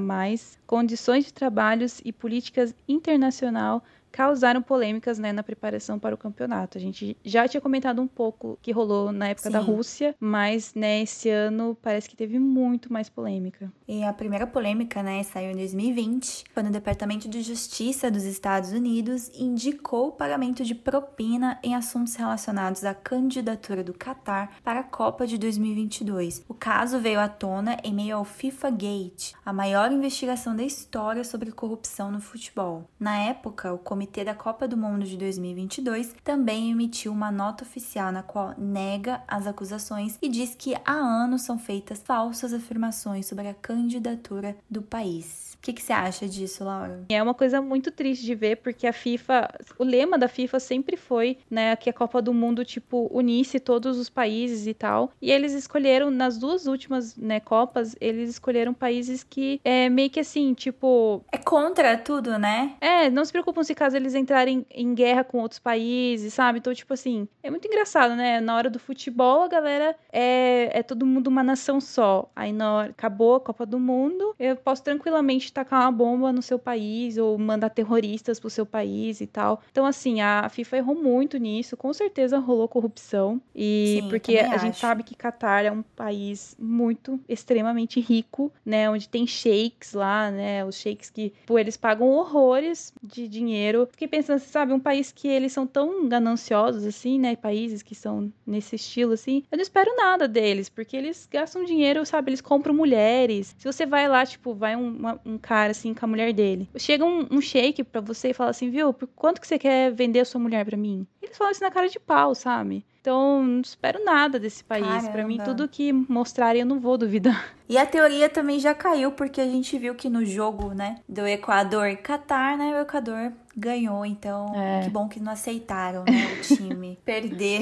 [0.68, 6.78] condições de trabalhos e políticas internacional causaram polêmicas né, na preparação para o campeonato.
[6.78, 9.52] A gente já tinha comentado um pouco que rolou na época Sim.
[9.52, 13.72] da Rússia, mas né, esse ano parece que teve muito mais polêmica.
[13.86, 18.72] E a primeira polêmica né, saiu em 2020, quando o Departamento de Justiça dos Estados
[18.72, 24.84] Unidos indicou o pagamento de propina em assuntos relacionados à candidatura do Catar para a
[24.84, 26.44] Copa de 2022.
[26.48, 31.24] O caso veio à tona em meio ao FIFA Gate, a maior investigação da história
[31.24, 32.88] sobre corrupção no futebol.
[32.98, 38.12] Na época, o Comitê da Copa do Mundo de 2022 também emitiu uma nota oficial
[38.12, 43.48] na qual nega as acusações e diz que há anos são feitas falsas afirmações sobre
[43.48, 45.47] a candidatura do país.
[45.58, 47.04] O que, que, você acha disso, Laura?
[47.08, 50.96] É uma coisa muito triste de ver, porque a FIFA, o lema da FIFA sempre
[50.96, 55.10] foi, né, que a Copa do Mundo, tipo, unisse todos os países e tal.
[55.20, 60.20] E eles escolheram, nas duas últimas, né, Copas, eles escolheram países que é meio que
[60.20, 61.24] assim, tipo.
[61.32, 62.76] É contra tudo, né?
[62.80, 66.60] É, não se preocupam se caso eles entrarem em guerra com outros países, sabe?
[66.60, 68.40] Então, tipo assim, é muito engraçado, né?
[68.40, 72.30] Na hora do futebol, a galera é, é todo mundo uma nação só.
[72.34, 76.42] Aí, na hora, acabou a Copa do Mundo, eu posso tranquilamente tacar uma bomba no
[76.42, 79.62] seu país ou mandar terroristas pro seu país e tal.
[79.70, 81.76] Então, assim, a FIFA errou muito nisso.
[81.76, 83.40] Com certeza rolou corrupção.
[83.54, 84.64] E Sim, porque a acho.
[84.64, 88.88] gente sabe que Catar é um país muito, extremamente rico, né?
[88.88, 90.64] Onde tem sheiks lá, né?
[90.64, 93.88] Os sheiks que, pô, eles pagam horrores de dinheiro dinheiro.
[93.90, 97.36] Fiquei pensando, sabe, um país que eles são tão gananciosos assim, né?
[97.36, 99.42] Países que são nesse estilo assim.
[99.50, 102.30] Eu não espero nada deles, porque eles gastam dinheiro, sabe?
[102.30, 103.54] Eles compram mulheres.
[103.58, 106.68] Se você vai lá, tipo, vai um, uma, um cara assim com a mulher dele.
[106.76, 109.92] Chega um, um shake pra você e fala assim, viu, por quanto que você quer
[109.92, 111.06] vender a sua mulher pra mim?
[111.22, 112.84] Eles falam isso na cara de pau, sabe?
[113.00, 115.08] Então, não espero nada desse país.
[115.08, 117.54] Para mim, tudo que mostrarem eu não vou duvidar.
[117.68, 121.26] E a teoria também já caiu, porque a gente viu que no jogo, né, do
[121.26, 124.06] Equador e Catar, né, o Equador ganhou.
[124.06, 124.84] Então, é.
[124.84, 127.60] que bom que não aceitaram, né, o time perder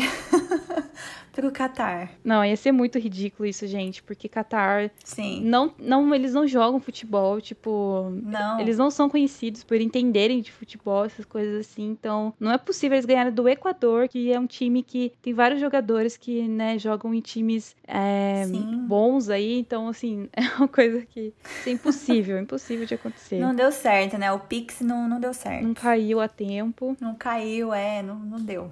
[1.37, 2.13] pro Qatar.
[2.25, 4.91] Não, ia ser muito ridículo isso, gente, porque Qatar.
[5.05, 5.43] Sim.
[5.45, 8.11] Não, não, eles não jogam futebol, tipo.
[8.23, 8.59] Não.
[8.59, 11.91] Eles não são conhecidos por entenderem de futebol, essas coisas assim.
[11.91, 15.61] Então, não é possível eles ganharem do Equador, que é um time que tem vários
[15.61, 18.47] jogadores que, né, jogam em times é,
[18.89, 19.59] bons aí.
[19.59, 21.35] Então, assim, é uma coisa que
[21.67, 23.39] é impossível, impossível de acontecer.
[23.39, 24.33] Não deu certo, né?
[24.33, 25.65] O Pix não, não deu certo.
[25.65, 26.97] Não caiu a tempo.
[26.99, 28.71] Não caiu, é, não, não deu.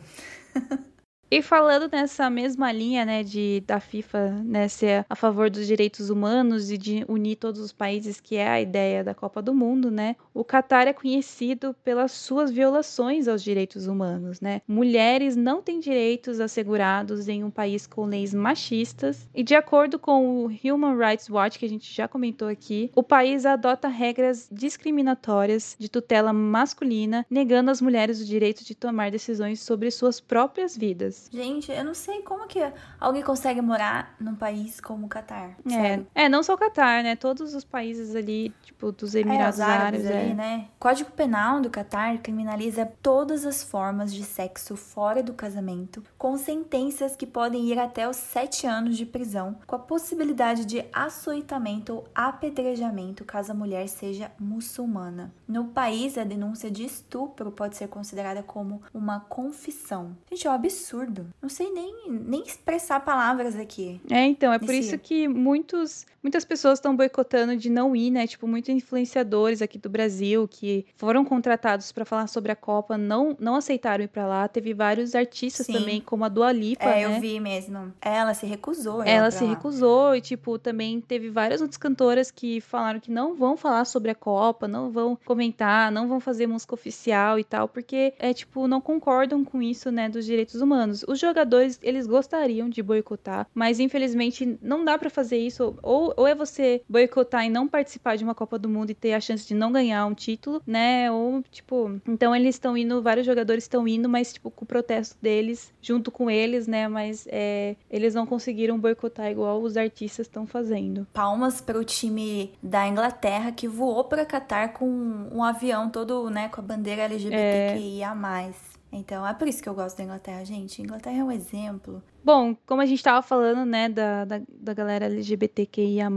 [1.36, 6.08] E falando nessa mesma linha, né, de da FIFA, né, ser a favor dos direitos
[6.08, 9.90] humanos e de unir todos os países, que é a ideia da Copa do Mundo,
[9.90, 10.14] né?
[10.32, 14.62] O Catar é conhecido pelas suas violações aos direitos humanos, né?
[14.68, 20.44] Mulheres não têm direitos assegurados em um país com leis machistas e de acordo com
[20.44, 25.74] o Human Rights Watch, que a gente já comentou aqui, o país adota regras discriminatórias
[25.80, 31.23] de tutela masculina, negando às mulheres o direito de tomar decisões sobre suas próprias vidas.
[31.30, 32.60] Gente, eu não sei como que
[33.00, 35.56] alguém consegue morar num país como o Catar.
[35.70, 36.24] É.
[36.24, 37.16] é, não só o Catar, né?
[37.16, 40.06] Todos os países ali, tipo, dos Emirados é, Árabes.
[40.06, 40.34] Ali, é.
[40.34, 40.68] né?
[40.76, 46.36] O Código Penal do Catar criminaliza todas as formas de sexo fora do casamento, com
[46.36, 51.94] sentenças que podem ir até os sete anos de prisão, com a possibilidade de açoitamento
[51.94, 55.32] ou apedrejamento caso a mulher seja muçulmana.
[55.46, 60.16] No país, a denúncia de estupro pode ser considerada como uma confissão.
[60.30, 61.13] Gente, é um absurdo.
[61.40, 64.00] Não sei nem, nem expressar palavras aqui.
[64.10, 68.26] É, então, é por isso que muitos, muitas pessoas estão boicotando de não ir, né?
[68.26, 73.36] Tipo, muitos influenciadores aqui do Brasil que foram contratados para falar sobre a Copa não,
[73.38, 74.48] não aceitaram ir para lá.
[74.48, 75.74] Teve vários artistas Sim.
[75.74, 77.16] também, como a Dua Lipa, É, né?
[77.16, 77.92] eu vi mesmo.
[78.00, 79.02] Ela se recusou.
[79.02, 79.50] Ela se lá.
[79.50, 84.10] recusou e, tipo, também teve várias outras cantoras que falaram que não vão falar sobre
[84.10, 88.66] a Copa, não vão comentar, não vão fazer música oficial e tal, porque, é, tipo,
[88.66, 91.04] não concordam com isso, né, dos direitos humanos.
[91.06, 95.76] Os jogadores, eles gostariam de boicotar, mas infelizmente não dá para fazer isso.
[95.82, 99.14] Ou ou é você boicotar e não participar de uma Copa do Mundo e ter
[99.14, 101.10] a chance de não ganhar um título, né?
[101.10, 105.16] Ou, tipo, então eles estão indo, vários jogadores estão indo, mas, tipo, com o protesto
[105.20, 106.88] deles, junto com eles, né?
[106.88, 111.06] Mas é, eles não conseguiram boicotar igual os artistas estão fazendo.
[111.12, 114.86] Palmas para o time da Inglaterra que voou para Catar com
[115.32, 118.12] um avião todo, né, com a bandeira LGBTQIA+.
[118.12, 118.52] É.
[118.92, 120.80] Então, é por isso que eu gosto da Inglaterra, gente.
[120.80, 124.72] A Inglaterra é um exemplo Bom, como a gente estava falando, né, da, da, da,
[124.72, 126.08] galera LGBTQIA+,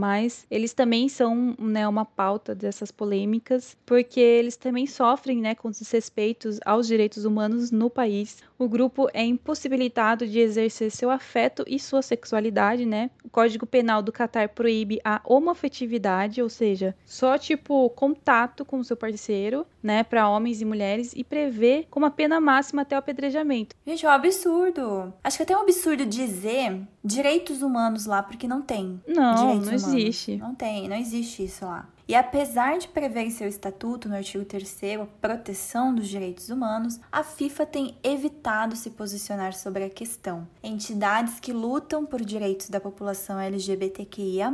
[0.50, 6.58] eles também são, né, uma pauta dessas polêmicas, porque eles também sofrem, né, com desrespeitos
[6.64, 8.38] aos direitos humanos no país.
[8.58, 13.10] O grupo é impossibilitado de exercer seu afeto e sua sexualidade, né?
[13.22, 18.84] O Código Penal do Catar proíbe a homoafetividade, ou seja, só tipo contato com o
[18.84, 22.98] seu parceiro, né, para homens e mulheres e prevê como a pena máxima até o
[22.98, 23.76] apedrejamento.
[23.86, 25.12] Gente, é um absurdo.
[25.22, 29.00] Acho que é até um absurdo absurdo dizer direitos humanos lá, porque não tem.
[29.06, 29.72] Não, não humanos.
[29.72, 30.36] existe.
[30.36, 31.88] Não tem, não existe isso lá.
[32.06, 36.98] E apesar de prever em seu estatuto, no artigo 3 a proteção dos direitos humanos,
[37.12, 40.48] a FIFA tem evitado se posicionar sobre a questão.
[40.62, 44.50] Entidades que lutam por direitos da população LGBTQIA+,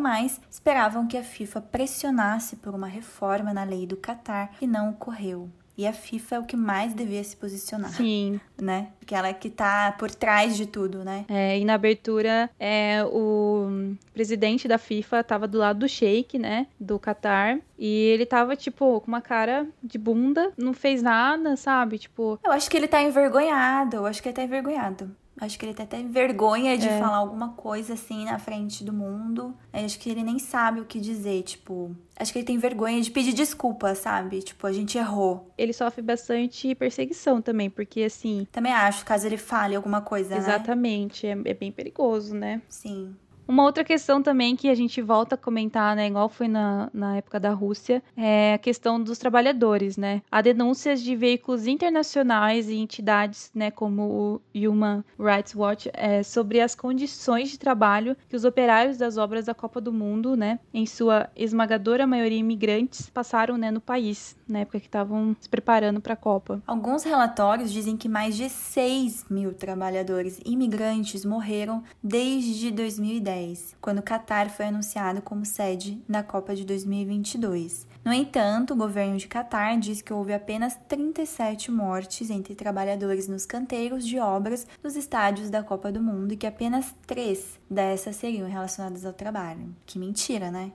[0.50, 5.48] esperavam que a FIFA pressionasse por uma reforma na lei do Catar, e não ocorreu.
[5.76, 7.90] E a FIFA é o que mais devia se posicionar.
[7.90, 8.40] Sim.
[8.60, 8.88] Né?
[8.98, 11.24] Porque ela é que tá por trás de tudo, né?
[11.28, 16.68] É, e na abertura, é, o presidente da FIFA tava do lado do Sheik, né?
[16.78, 17.58] Do Qatar.
[17.76, 21.98] E ele tava, tipo, com uma cara de bunda, não fez nada, sabe?
[21.98, 22.38] Tipo.
[22.44, 23.96] Eu acho que ele tá envergonhado.
[23.96, 25.10] Eu acho que ele tá envergonhado.
[25.40, 26.98] Acho que ele tem até vergonha de é.
[26.98, 29.54] falar alguma coisa assim na frente do mundo.
[29.72, 31.94] Acho que ele nem sabe o que dizer, tipo.
[32.16, 34.40] Acho que ele tem vergonha de pedir desculpa, sabe?
[34.40, 35.50] Tipo, a gente errou.
[35.58, 38.46] Ele sofre bastante perseguição também, porque assim.
[38.52, 40.30] Também acho, caso ele fale alguma coisa.
[40.30, 40.38] Né?
[40.38, 41.42] Exatamente, né?
[41.44, 42.62] é, é bem perigoso, né?
[42.68, 43.16] Sim.
[43.46, 47.16] Uma outra questão também que a gente volta a comentar, né, igual foi na, na
[47.18, 50.22] época da Rússia, é a questão dos trabalhadores, né?
[50.30, 56.60] Há denúncias de veículos internacionais e entidades, né, como o Human Rights Watch, é, sobre
[56.60, 60.86] as condições de trabalho que os operários das obras da Copa do Mundo, né, em
[60.86, 66.14] sua esmagadora maioria imigrantes, passaram, né, no país, na época que estavam se preparando para
[66.14, 66.62] a Copa.
[66.66, 73.98] Alguns relatórios dizem que mais de 6 mil trabalhadores imigrantes morreram desde 2010 2010, quando
[73.98, 77.86] o Catar foi anunciado como sede da Copa de 2022.
[78.04, 83.46] No entanto, o governo de Catar diz que houve apenas 37 mortes entre trabalhadores nos
[83.46, 88.46] canteiros de obras dos estádios da Copa do Mundo e que apenas três dessas seriam
[88.46, 89.74] relacionadas ao trabalho.
[89.86, 90.70] Que mentira, né?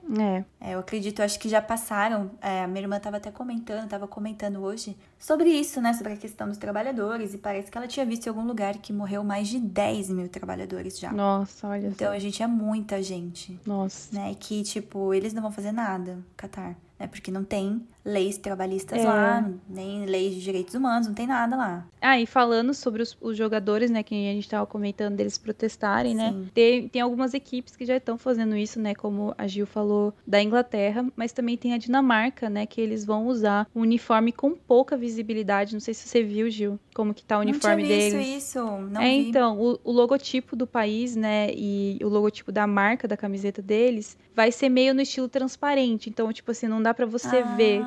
[0.60, 0.70] É.
[0.70, 2.32] é eu acredito, acho que já passaram.
[2.42, 5.92] É, a minha irmã estava até comentando, estava comentando hoje sobre isso, né?
[5.92, 7.32] Sobre a questão dos trabalhadores.
[7.32, 10.28] E parece que ela tinha visto em algum lugar que morreu mais de 10 mil
[10.28, 11.12] trabalhadores já.
[11.12, 12.12] Nossa, olha Então só.
[12.12, 13.60] a gente é muita gente.
[13.64, 14.12] Nossa.
[14.12, 14.34] Né?
[14.34, 17.06] Que, tipo, eles não vão fazer nada, Qatar né?
[17.06, 19.04] Porque não tem leis trabalhistas é.
[19.04, 21.86] lá, nem leis de direitos humanos, não tem nada lá.
[22.00, 26.14] Ah, e falando sobre os, os jogadores, né, que a gente estava comentando deles protestarem,
[26.14, 26.34] né?
[26.54, 30.42] Tem, tem algumas equipes que já estão fazendo isso, né, como a Gil falou, da
[30.42, 34.96] Inglaterra, mas também tem a Dinamarca, né, que eles vão usar um uniforme com pouca
[34.96, 35.74] visibilidade.
[35.74, 38.26] Não sei se você viu, Gil, como que tá o uniforme não tinha deles.
[38.26, 39.28] Visto isso, não é, vi.
[39.28, 44.16] então, o, o logotipo do país, né, e o logotipo da marca da camiseta deles
[44.34, 46.08] vai ser meio no estilo transparente.
[46.08, 47.54] Então, tipo assim, não dá para você ah.
[47.56, 47.82] ver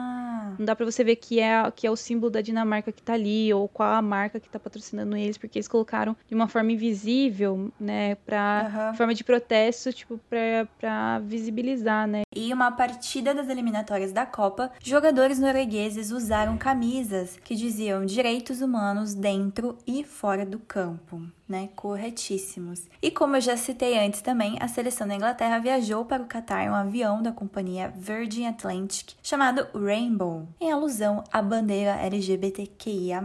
[0.57, 3.13] não dá para você ver que é, que é o símbolo da Dinamarca que tá
[3.13, 6.71] ali, ou qual a marca que tá patrocinando eles, porque eles colocaram de uma forma
[6.71, 8.97] invisível, né, pra uhum.
[8.97, 12.21] forma de protesto, tipo, pra, pra visibilizar, né.
[12.35, 19.13] E uma partida das eliminatórias da Copa, jogadores noruegueses usaram camisas que diziam direitos humanos
[19.13, 21.69] dentro e fora do campo né?
[21.75, 22.83] Corretíssimos.
[23.01, 26.63] E como eu já citei antes também, a seleção da Inglaterra viajou para o Catar
[26.65, 33.21] em um avião da companhia Virgin Atlantic chamado Rainbow, em alusão à bandeira LGBTQIA+.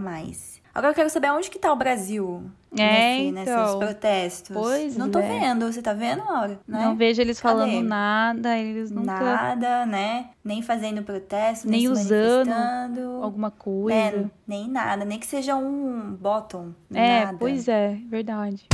[0.79, 3.63] Agora eu quero saber onde que tá o Brasil é, nesse, então.
[3.63, 4.57] nesses protestos.
[4.57, 5.23] Pois Não tô é.
[5.23, 6.61] vendo, você tá vendo, Laura?
[6.69, 6.85] Né?
[6.85, 7.53] Não vejo eles Cadê?
[7.53, 9.21] falando nada, eles nunca...
[9.21, 10.27] Nada, né?
[10.45, 13.25] Nem fazendo protesto, nem, Nem usando manifestando.
[13.25, 13.99] Alguma coisa.
[13.99, 16.69] É, nem nada, nem que seja um bottom.
[16.95, 17.39] É, nada.
[17.41, 18.65] pois é, verdade.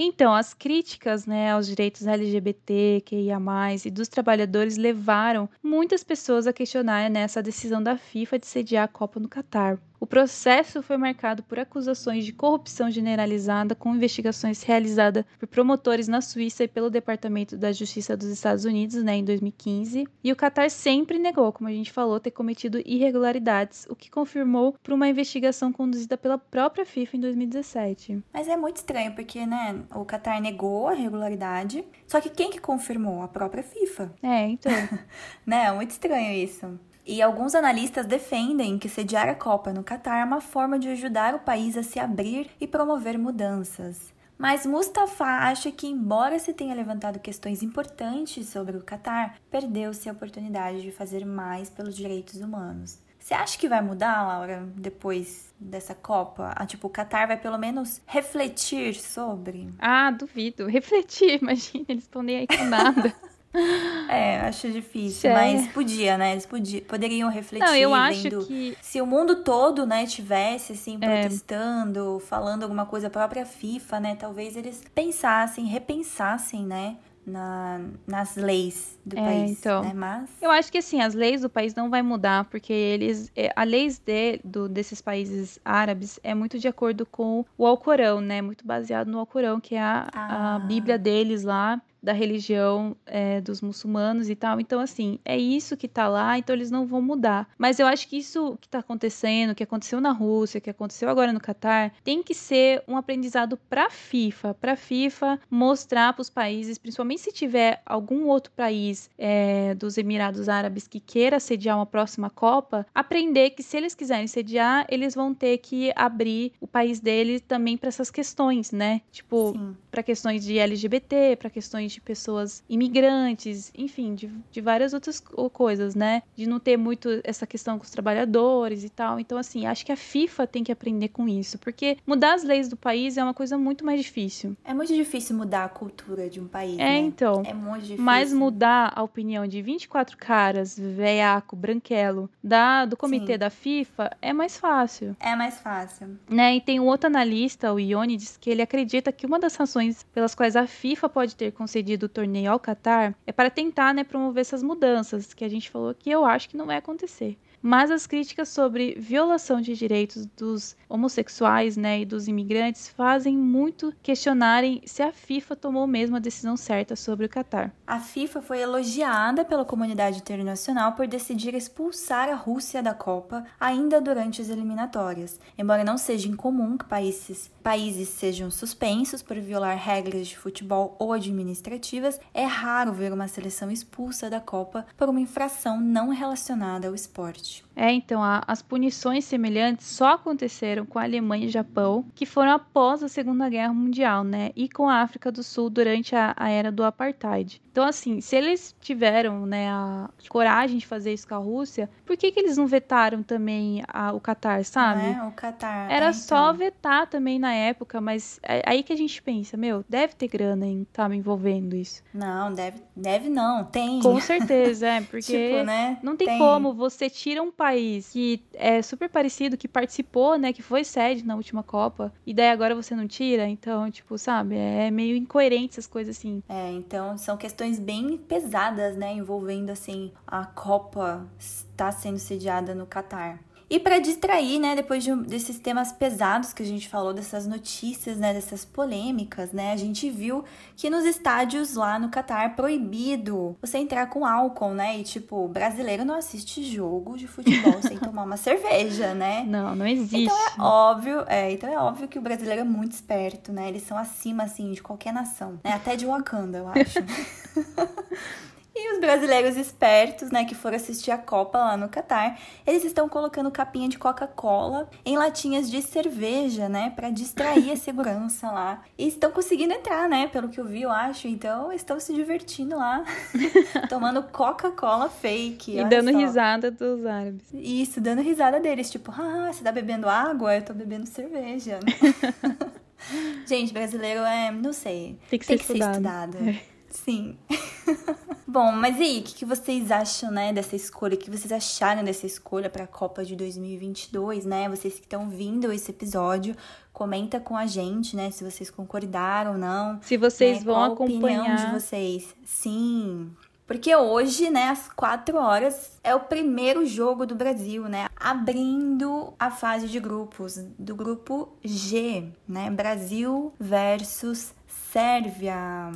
[0.00, 3.40] Então, as críticas né, aos direitos LGBT, QIA+,
[3.84, 8.84] e dos trabalhadores levaram muitas pessoas a questionar né, essa decisão da FIFA de sediar
[8.84, 9.76] a Copa no Catar.
[10.00, 16.20] O processo foi marcado por acusações de corrupção generalizada, com investigações realizadas por promotores na
[16.20, 20.06] Suíça e pelo Departamento da Justiça dos Estados Unidos, né, em 2015.
[20.22, 24.76] E o Qatar sempre negou, como a gente falou, ter cometido irregularidades, o que confirmou
[24.82, 28.22] por uma investigação conduzida pela própria FIFA em 2017.
[28.32, 32.60] Mas é muito estranho, porque, né, o Qatar negou a irregularidade, só que quem que
[32.60, 33.22] confirmou?
[33.22, 34.12] A própria FIFA.
[34.22, 34.72] É, então.
[35.44, 36.78] né, é muito estranho isso.
[37.08, 41.34] E alguns analistas defendem que sediar a Copa no Catar é uma forma de ajudar
[41.34, 44.12] o país a se abrir e promover mudanças.
[44.36, 50.12] Mas Mustafa acha que, embora se tenha levantado questões importantes sobre o Catar, perdeu-se a
[50.12, 52.98] oportunidade de fazer mais pelos direitos humanos.
[53.18, 56.52] Você acha que vai mudar, Laura, depois dessa Copa?
[56.54, 59.70] Ah, tipo, o Qatar vai pelo menos refletir sobre?
[59.78, 60.66] Ah, duvido.
[60.66, 63.14] Refletir, imagina, eles estão nem aí com nada.
[64.08, 66.32] É, acho difícil, mas podia, né?
[66.32, 67.66] Eles podia, poderiam refletir.
[67.66, 71.20] Não, eu acho que se o mundo todo, né, tivesse assim é.
[71.20, 72.26] protestando, é.
[72.26, 74.16] falando alguma coisa a própria FIFA, né?
[74.16, 76.96] Talvez eles pensassem, repensassem, né?
[77.26, 79.92] Na, nas leis do é, país, então, né?
[79.94, 83.52] Mas eu acho que assim as leis do país não vai mudar porque eles é,
[83.54, 88.40] a leis de, do, desses países árabes é muito de acordo com o Alcorão, né?
[88.40, 90.54] Muito baseado no Alcorão que é a, ah.
[90.54, 94.58] a Bíblia deles lá da religião é, dos muçulmanos e tal.
[94.58, 97.46] Então, assim, é isso que tá lá, então eles não vão mudar.
[97.58, 101.34] Mas eu acho que isso que tá acontecendo, que aconteceu na Rússia, que aconteceu agora
[101.34, 107.20] no Catar, tem que ser um aprendizado pra FIFA, pra FIFA mostrar pros países, principalmente
[107.20, 112.86] se tiver algum outro país é, dos Emirados Árabes que queira sediar uma próxima Copa,
[112.94, 117.76] aprender que se eles quiserem sediar, eles vão ter que abrir o país deles também
[117.76, 119.02] para essas questões, né?
[119.12, 119.52] Tipo,
[119.90, 125.20] para questões de LGBT, para questões de pessoas imigrantes, enfim, de, de várias outras
[125.52, 126.22] coisas, né?
[126.36, 129.18] De não ter muito essa questão com os trabalhadores e tal.
[129.18, 132.68] Então, assim, acho que a FIFA tem que aprender com isso, porque mudar as leis
[132.68, 134.56] do país é uma coisa muito mais difícil.
[134.64, 136.74] É muito difícil mudar a cultura de um país.
[136.78, 136.98] É, né?
[136.98, 137.42] então.
[137.44, 138.04] É muito difícil.
[138.04, 143.38] Mas mudar a opinião de 24 caras, veiaco, branquelo, da, do comitê Sim.
[143.38, 145.16] da FIFA é mais fácil.
[145.20, 146.18] É mais fácil.
[146.28, 146.56] Né?
[146.56, 150.34] E tem um outro analista, o Ionides, que ele acredita que uma das razões pelas
[150.34, 154.02] quais a FIFA pode ter conseguido concedido o torneio ao Qatar é para tentar né,
[154.04, 157.90] promover essas mudanças que a gente falou que eu acho que não vai acontecer mas
[157.90, 164.80] as críticas sobre violação de direitos dos homossexuais né, e dos imigrantes fazem muito questionarem
[164.84, 167.72] se a FIFA tomou mesmo a decisão certa sobre o Catar.
[167.86, 174.00] A FIFA foi elogiada pela comunidade internacional por decidir expulsar a Rússia da Copa ainda
[174.00, 175.40] durante as eliminatórias.
[175.56, 181.12] Embora não seja incomum que países, países sejam suspensos por violar regras de futebol ou
[181.12, 186.94] administrativas, é raro ver uma seleção expulsa da Copa por uma infração não relacionada ao
[186.94, 187.47] esporte.
[187.48, 187.67] much.
[187.80, 192.50] É, então, a, as punições semelhantes só aconteceram com a Alemanha e Japão, que foram
[192.50, 194.50] após a Segunda Guerra Mundial, né?
[194.54, 197.62] E com a África do Sul durante a, a era do Apartheid.
[197.70, 202.16] Então, assim, se eles tiveram, né, a coragem de fazer isso com a Rússia, por
[202.16, 205.06] que, que eles não vetaram também a, o Qatar, sabe?
[205.06, 205.88] É, o Qatar.
[205.88, 206.12] Era é, então.
[206.12, 210.26] só vetar também na época, mas é aí que a gente pensa, meu, deve ter
[210.26, 212.02] grana em tá me envolvendo isso.
[212.12, 214.00] Não, deve, deve não, tem.
[214.00, 215.22] Com certeza, é, porque
[215.54, 215.98] tipo, né?
[216.02, 220.36] não tem, tem como você tira tira um país que é super parecido, que participou,
[220.36, 224.16] né, que foi sede na última Copa, e daí agora você não tira, então, tipo,
[224.18, 226.42] sabe, é meio incoerente essas coisas assim.
[226.48, 232.86] É, então são questões bem pesadas, né, envolvendo assim a Copa está sendo sediada no
[232.86, 233.40] Catar.
[233.70, 238.16] E para distrair, né, depois de, desses temas pesados que a gente falou, dessas notícias,
[238.16, 240.42] né, dessas polêmicas, né, a gente viu
[240.74, 244.98] que nos estádios lá no Catar é proibido você entrar com álcool, né?
[244.98, 249.44] E tipo, brasileiro não assiste jogo de futebol sem tomar uma cerveja, né?
[249.46, 250.24] Não, não existe.
[250.24, 253.68] Então é óbvio, é, então é óbvio que o brasileiro é muito esperto, né?
[253.68, 255.72] Eles são acima assim de qualquer nação, né?
[255.72, 256.98] Até de Wakanda, eu acho.
[258.80, 263.08] E os brasileiros espertos, né, que foram assistir a Copa lá no Catar, eles estão
[263.08, 268.84] colocando capinha de Coca-Cola em latinhas de cerveja, né, para distrair a segurança lá.
[268.96, 271.26] E estão conseguindo entrar, né, pelo que eu vi, eu acho.
[271.26, 273.02] Então, estão se divertindo lá,
[273.90, 275.76] tomando Coca-Cola fake.
[275.76, 276.18] E dando só.
[276.18, 277.42] risada dos árabes.
[277.52, 280.54] Isso, dando risada deles, tipo, ah, você tá bebendo água?
[280.54, 281.80] Eu tô bebendo cerveja.
[283.44, 285.18] Gente, brasileiro é, não sei.
[285.28, 286.32] Tem que ser tem que estudado.
[286.32, 286.48] Ser estudado.
[286.74, 286.77] É.
[287.04, 287.36] Sim.
[288.46, 291.14] Bom, mas e aí, o que, que, vocês acham, né, dessa escolha?
[291.14, 294.68] O que vocês acharam dessa escolha para a Copa de 2022, né?
[294.68, 296.56] Vocês que estão vindo esse episódio,
[296.92, 300.00] comenta com a gente, né, se vocês concordaram ou não.
[300.02, 300.64] Se vocês né?
[300.64, 301.40] vão Qual acompanhar.
[301.40, 302.34] a opinião de vocês?
[302.44, 303.30] Sim.
[303.66, 308.08] Porque hoje, né, às 4 horas, é o primeiro jogo do Brasil, né?
[308.16, 312.70] Abrindo a fase de grupos do grupo G, né?
[312.70, 314.54] Brasil versus
[314.90, 315.92] Sérvia.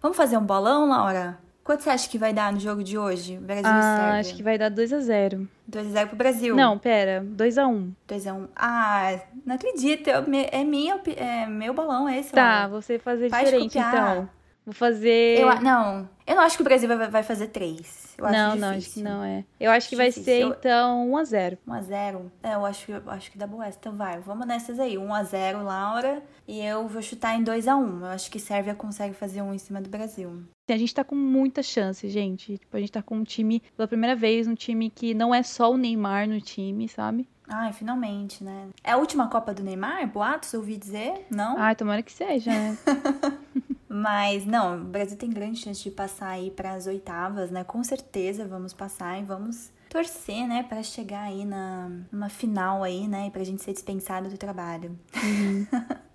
[0.00, 1.38] Vamos fazer um bolão, Laura?
[1.64, 3.36] Quanto você acha que vai dar no jogo de hoje?
[3.36, 4.20] Brasil ah, e Sérvia?
[4.20, 6.56] Acho que vai dar 2 a 0 2x0 pro Brasil.
[6.56, 7.22] Não, pera.
[7.36, 7.90] 2x1.
[8.08, 8.48] 2x1.
[8.56, 10.08] Ah, não acredito.
[10.08, 12.32] É, minha, é meu balão esse.
[12.32, 12.80] Tá, Laura.
[12.80, 13.92] você fazer Faz diferente copiar.
[13.92, 14.30] então.
[14.64, 15.40] Vou fazer.
[15.40, 18.14] Eu, não, eu não acho que o Brasil vai, vai fazer 3.
[18.18, 19.44] Eu não, não, acho que não é.
[19.58, 21.56] Eu acho que vai ser, então, 1x0.
[21.66, 22.30] 1x0?
[22.42, 23.78] É, eu acho, eu acho que dá boa essa.
[23.80, 24.96] Então vai, vamos nessas aí.
[24.96, 26.22] 1x0, Laura.
[26.46, 28.00] E eu vou chutar em 2x1.
[28.00, 30.42] Eu acho que Sérvia consegue fazer um em cima do Brasil.
[30.68, 32.58] A gente tá com muita chance, gente.
[32.58, 35.42] Tipo, a gente tá com um time, pela primeira vez, um time que não é
[35.42, 37.26] só o Neymar no time, sabe?
[37.48, 38.68] Ai, finalmente, né?
[38.84, 40.06] É a última Copa do Neymar?
[40.06, 41.26] Boatos, ouvi dizer?
[41.30, 41.56] Não?
[41.56, 42.76] Ai, tomara que seja, né?
[43.88, 47.64] Mas não, o Brasil tem grande chance de passar aí para as oitavas, né?
[47.64, 53.08] Com certeza vamos passar e vamos torcer, né, para chegar aí na numa final aí,
[53.08, 54.98] né, e pra gente ser dispensado do trabalho.
[55.16, 55.66] Uhum.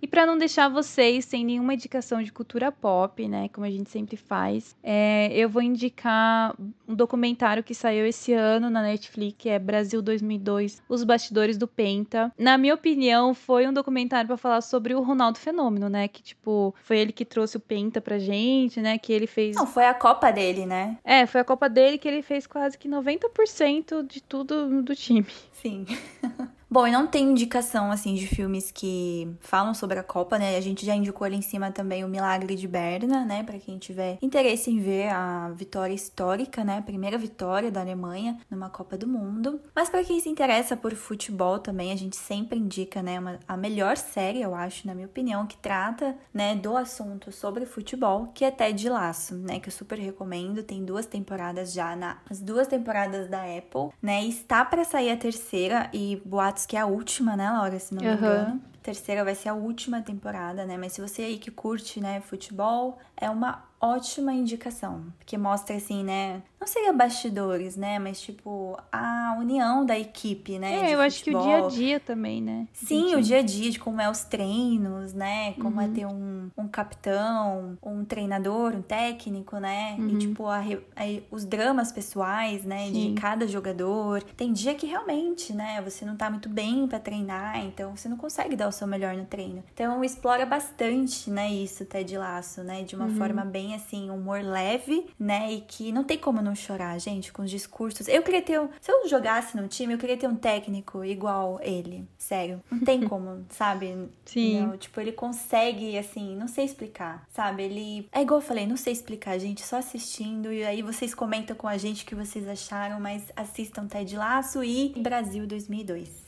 [0.00, 3.90] E para não deixar vocês sem nenhuma indicação de cultura pop, né, como a gente
[3.90, 6.54] sempre faz, é, eu vou indicar
[6.86, 11.66] um documentário que saiu esse ano na Netflix, que é Brasil 2002, Os Bastidores do
[11.66, 12.32] Penta.
[12.38, 16.74] Na minha opinião, foi um documentário para falar sobre o Ronaldo Fenômeno, né, que tipo,
[16.82, 19.94] foi ele que trouxe o Penta pra gente, né, que ele fez Não, foi a
[19.94, 20.96] Copa dele, né?
[21.04, 25.26] É, foi a Copa dele que ele fez quase que 90% de tudo do time.
[25.52, 25.86] Sim.
[26.70, 30.54] Bom, e não tem indicação, assim, de filmes que falam sobre a Copa, né?
[30.54, 33.42] A gente já indicou ali em cima também o Milagre de Berna, né?
[33.42, 36.76] Para quem tiver interesse em ver a vitória histórica, né?
[36.76, 39.62] A primeira vitória da Alemanha numa Copa do Mundo.
[39.74, 43.18] Mas para quem se interessa por futebol também, a gente sempre indica, né?
[43.18, 47.64] Uma, a melhor série, eu acho, na minha opinião, que trata, né, do assunto sobre
[47.64, 49.58] futebol, que é Ted Laço, né?
[49.58, 50.62] Que eu super recomendo.
[50.62, 54.22] Tem duas temporadas já, na, as duas temporadas da Apple, né?
[54.22, 56.20] E está para sair a terceira e
[56.66, 57.78] que é a última, né, Laura?
[57.78, 58.60] Se não me engano.
[58.82, 60.76] Terceira vai ser a última temporada, né?
[60.78, 66.02] Mas se você aí que curte, né, futebol, é uma ótima indicação, porque mostra assim,
[66.02, 66.42] né?
[66.60, 67.98] Não seria bastidores, né?
[67.98, 70.90] Mas tipo, a união da equipe, né?
[70.90, 72.66] É, eu acho que o dia a dia também, né?
[72.72, 75.52] Sim, o dia a dia, de como é os treinos, né?
[75.54, 75.90] Como é uhum.
[75.90, 79.94] é ter um, um capitão, um treinador, um técnico, né?
[79.98, 80.08] Uhum.
[80.08, 82.86] E tipo, a, a, os dramas pessoais, né?
[82.86, 83.14] Sim.
[83.14, 84.22] De cada jogador.
[84.36, 85.80] Tem dia que realmente, né?
[85.82, 89.14] Você não tá muito bem para treinar, então você não consegue dar o seu melhor
[89.14, 89.62] no treino.
[89.72, 91.48] Então explora bastante, né?
[91.52, 92.82] Isso, Ted Laço, né?
[92.82, 93.16] De uma uhum.
[93.16, 95.52] forma bem assim, humor leve, né?
[95.52, 98.08] E que não tem como não chorar, gente, com os discursos.
[98.08, 98.68] Eu queria ter um.
[98.80, 102.06] Se eu jogasse no time, eu queria ter um técnico igual ele.
[102.16, 102.62] Sério.
[102.70, 104.08] Não tem como, sabe?
[104.24, 104.60] Sim.
[104.60, 107.62] Não, tipo, ele consegue, assim, não sei explicar, sabe?
[107.64, 108.08] Ele.
[108.12, 110.52] É igual eu falei, não sei explicar, gente, só assistindo.
[110.52, 114.62] E aí vocês comentam com a gente o que vocês acharam, mas assistam Ted Laço
[114.62, 116.27] e Brasil 2002.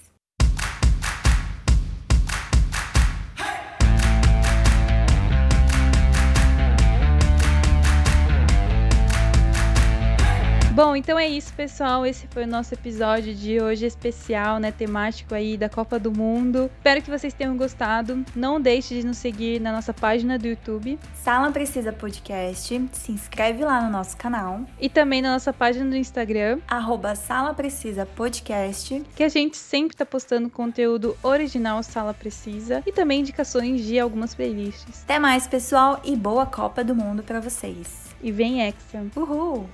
[10.74, 12.06] Bom, então é isso, pessoal.
[12.06, 16.70] Esse foi o nosso episódio de hoje especial, né, temático aí da Copa do Mundo.
[16.76, 18.24] Espero que vocês tenham gostado.
[18.36, 20.97] Não deixe de nos seguir na nossa página do YouTube.
[21.14, 22.88] Sala Precisa Podcast.
[22.92, 24.60] Se inscreve lá no nosso canal.
[24.80, 26.60] E também na nossa página do Instagram.
[26.68, 29.02] Arroba Sala Precisa Podcast.
[29.16, 32.80] Que a gente sempre tá postando conteúdo original Sala Precisa.
[32.86, 35.02] E também indicações de algumas playlists.
[35.02, 36.01] Até mais, pessoal.
[36.05, 38.09] E boa Copa do Mundo para vocês.
[38.22, 39.05] E vem Hexa.
[39.16, 39.68] Uhul!